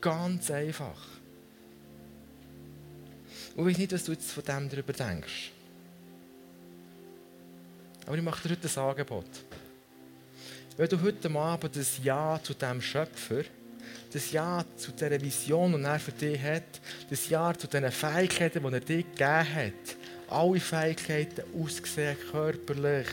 Ganz 0.00 0.50
einfach. 0.50 1.06
Und 3.56 3.68
ich 3.68 3.74
weiß 3.74 3.78
nicht, 3.78 3.92
was 3.92 4.04
du 4.04 4.12
jetzt 4.12 4.30
von 4.30 4.44
dem 4.44 4.68
darüber 4.68 4.92
denkst. 4.92 5.50
Aber 8.06 8.16
ich 8.16 8.22
mache 8.22 8.48
dir 8.48 8.56
heute 8.56 8.68
ein 8.68 8.88
Angebot. 8.88 9.26
Wenn 10.76 10.88
du 10.88 11.00
heute 11.00 11.30
Abend 11.30 11.76
das 11.76 11.98
Ja 12.02 12.40
zu 12.42 12.54
dem 12.54 12.80
Schöpfer 12.80 13.44
das 14.12 14.32
Ja 14.32 14.64
zu 14.76 14.92
dieser 14.92 15.20
Vision, 15.20 15.72
die 15.72 15.84
er 15.84 15.98
für 16.00 16.12
dich 16.12 16.42
hat, 16.42 16.80
das 17.08 17.28
Ja 17.28 17.52
zu 17.54 17.66
diesen 17.66 17.90
Fähigkeiten, 17.90 18.62
die 18.62 18.72
er 18.72 18.80
dir 18.80 19.02
gegeben 19.02 19.54
hat. 19.54 19.96
Alle 20.28 20.60
Fähigkeiten, 20.60 21.42
ausgesehen, 21.60 22.16
körperlich, 22.30 23.08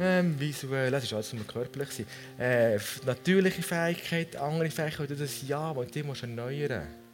ähm, 0.00 0.38
visuell, 0.38 0.90
das 0.90 1.04
ist 1.04 1.12
alles 1.12 1.32
nur 1.32 1.46
körperlich. 1.46 2.06
Äh, 2.38 2.78
natürliche 3.04 3.62
Fähigkeiten, 3.62 4.36
andere 4.36 4.70
Fähigkeiten, 4.70 5.18
das 5.18 5.46
Ja, 5.46 5.74
das 5.74 5.86
du 5.86 6.02
dir 6.02 6.04
erneuern 6.22 6.82
musst. 6.82 7.08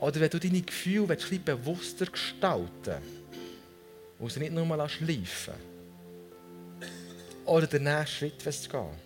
Oder 0.00 0.20
wenn 0.20 0.30
du 0.30 0.38
deine 0.40 0.60
Gefühle 0.60 1.16
ein 1.16 1.44
bewusster 1.44 2.06
gestalten 2.06 2.96
und 4.18 4.30
sie 4.30 4.40
nicht 4.40 4.52
nur 4.52 4.66
mal 4.66 4.88
schleifen 4.88 5.54
Oder 7.46 7.66
den 7.66 7.84
nächsten 7.84 8.30
Schritt 8.30 8.70
gehen. 8.70 9.03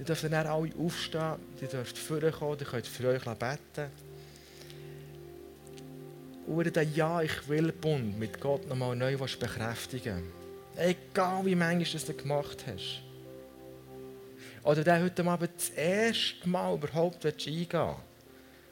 Ihr 0.00 0.06
dürft 0.06 0.24
dann 0.24 0.32
alle 0.32 0.50
aufstehen, 0.50 1.36
ihr 1.60 1.68
dürft 1.68 1.98
vorkommen, 1.98 2.56
ihr 2.58 2.66
könnt 2.66 2.86
für 2.86 3.08
euch 3.08 3.22
beten. 3.22 3.90
Und 6.46 6.74
den 6.74 6.94
Ja, 6.94 7.20
ich 7.20 7.46
will 7.46 7.70
Bund 7.70 8.18
mit 8.18 8.40
Gott 8.40 8.66
nochmal 8.66 8.96
neu 8.96 9.18
bekräftigen 9.18 10.22
Egal 10.74 11.44
wie 11.44 11.54
manchmal 11.54 12.02
du 12.02 12.14
gemacht 12.14 12.64
hast. 12.66 13.02
Oder 14.64 14.84
der 14.84 15.02
heute 15.02 15.22
Abend 15.22 15.50
das 15.54 15.68
erste 15.68 16.48
Mal 16.48 16.74
überhaupt 16.76 17.26
eingehen 17.26 17.68
willst. 17.70 17.96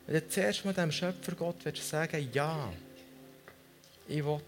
Wenn 0.07 0.15
du 0.15 0.21
das 0.23 0.37
erste 0.39 0.67
Mal 0.67 0.73
dem 0.73 0.91
Schöpfer 0.91 1.33
Gott 1.33 1.57
willst 1.63 1.87
sagen 1.87 2.27
ja, 2.33 2.73
ich 4.09 4.25
will. 4.25 4.41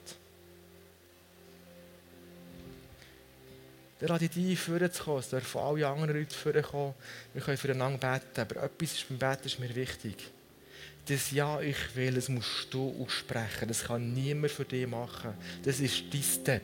Lade 4.00 4.24
ich 4.24 4.30
dich 4.30 4.50
ein, 4.50 4.56
vorzukommen. 4.56 5.20
Es 5.20 5.28
dürfen 5.28 5.60
alle 5.60 5.86
anderen 5.86 6.16
Leute 6.16 6.34
vorkommen. 6.34 6.94
Wir 7.34 7.42
können 7.42 7.58
füreinander 7.58 7.98
beten. 7.98 8.40
Aber 8.40 8.62
etwas 8.64 8.92
ist 8.92 9.08
beim 9.08 9.18
Beten 9.18 9.46
ist 9.46 9.60
mir 9.60 9.74
wichtig. 9.74 10.16
Das 11.06 11.30
Ja, 11.30 11.60
ich 11.60 11.76
will, 11.94 12.14
das 12.14 12.28
musst 12.28 12.68
du 12.70 12.94
aussprechen. 13.02 13.68
Das 13.68 13.84
kann 13.84 14.12
niemand 14.14 14.52
für 14.52 14.64
dich 14.64 14.86
machen. 14.86 15.34
Das 15.62 15.80
ist 15.80 16.04
dein 16.12 16.22
Step. 16.22 16.62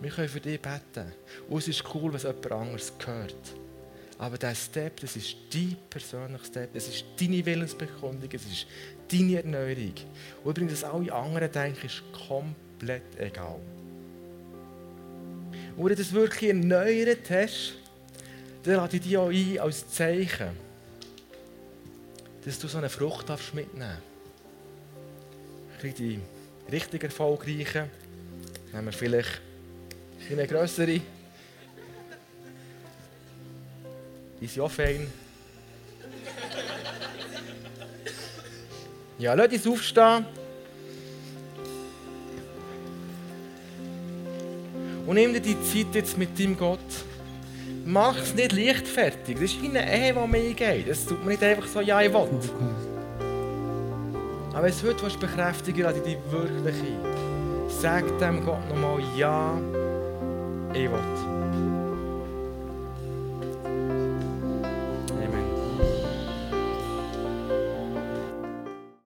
Wir 0.00 0.10
können 0.10 0.28
für 0.28 0.40
dich 0.40 0.60
beten. 0.60 1.12
Und 1.48 1.58
es 1.58 1.68
ist 1.68 1.84
cool, 1.94 2.12
was 2.12 2.24
jemand 2.24 2.52
anderes 2.52 2.92
gehört. 2.98 3.34
Aber 4.18 4.36
dieser 4.36 4.54
Step, 4.54 5.00
das 5.00 5.16
ist 5.16 5.36
dein 5.52 5.76
persönlicher 5.88 6.44
Step. 6.44 6.70
Es 6.74 6.88
ist 6.88 7.04
deine 7.18 7.44
Willensbekundung. 7.46 8.28
Es 8.30 8.44
ist 8.44 8.66
deine 9.10 9.36
Erneuerung. 9.36 9.94
Und 10.44 10.50
übrigens, 10.58 10.80
dass 10.80 10.90
alle 10.92 11.12
anderen 11.12 11.50
denken, 11.50 11.86
ist 11.86 12.02
komplett 12.12 13.18
egal 13.18 13.58
wo 15.78 15.88
du 15.88 15.94
das 15.94 16.12
wirklich 16.12 16.50
erneuert 16.50 17.30
hast, 17.30 17.74
dann 18.64 18.74
lade 18.74 18.96
ich 18.96 19.02
dich 19.02 19.16
auch 19.16 19.28
ein 19.28 19.60
als 19.60 19.88
Zeichen, 19.88 20.48
dass 22.44 22.58
du 22.58 22.66
so 22.66 22.78
eine 22.78 22.88
Frucht 22.88 23.28
darfst 23.28 23.54
mitnehmen 23.54 23.96
darfst. 25.80 25.98
Die 26.00 26.18
richtig 26.72 27.04
erfolgreichen, 27.04 27.88
nehmen 28.72 28.86
wir 28.86 28.92
vielleicht 28.92 29.40
eine 30.28 30.48
grössere. 30.48 31.00
Die 34.40 34.46
sind 34.48 34.62
auch 34.62 34.70
fein. 34.70 35.06
Ja, 39.20 39.34
lass 39.34 39.52
uns 39.52 39.66
aufstehen. 39.68 40.26
Und 45.08 45.14
nimm 45.14 45.32
dir 45.32 45.40
die 45.40 45.56
Zeit 45.62 45.94
jetzt 45.94 46.18
mit 46.18 46.38
deinem 46.38 46.54
Gott. 46.54 46.78
Mach 47.86 48.14
es 48.18 48.34
nicht 48.34 48.52
leichtfertig. 48.52 49.36
Das 49.36 49.44
ist 49.44 49.62
wie 49.62 49.70
eine 49.70 49.90
Ehe, 49.90 50.12
die 50.12 50.28
mir 50.28 50.50
eingeht. 50.50 50.86
Es 50.86 51.06
tut 51.06 51.24
mir 51.24 51.30
nicht 51.30 51.42
einfach 51.42 51.66
so, 51.66 51.80
ja, 51.80 52.02
ich 52.02 52.12
will. 52.12 52.28
Aber 54.52 54.62
wenn 54.62 54.64
du 54.64 54.68
es 54.68 54.82
heute 54.82 55.18
bekräftigen 55.18 55.78
willst, 55.78 55.96
lade 55.96 56.00
dich 56.06 56.18
wirklich 56.30 56.74
ein. 56.82 57.70
Sag 57.70 58.18
dem 58.18 58.44
Gott 58.44 58.68
nochmal, 58.68 59.00
ja, 59.16 59.58
ich 60.74 60.90
will. 60.90 61.37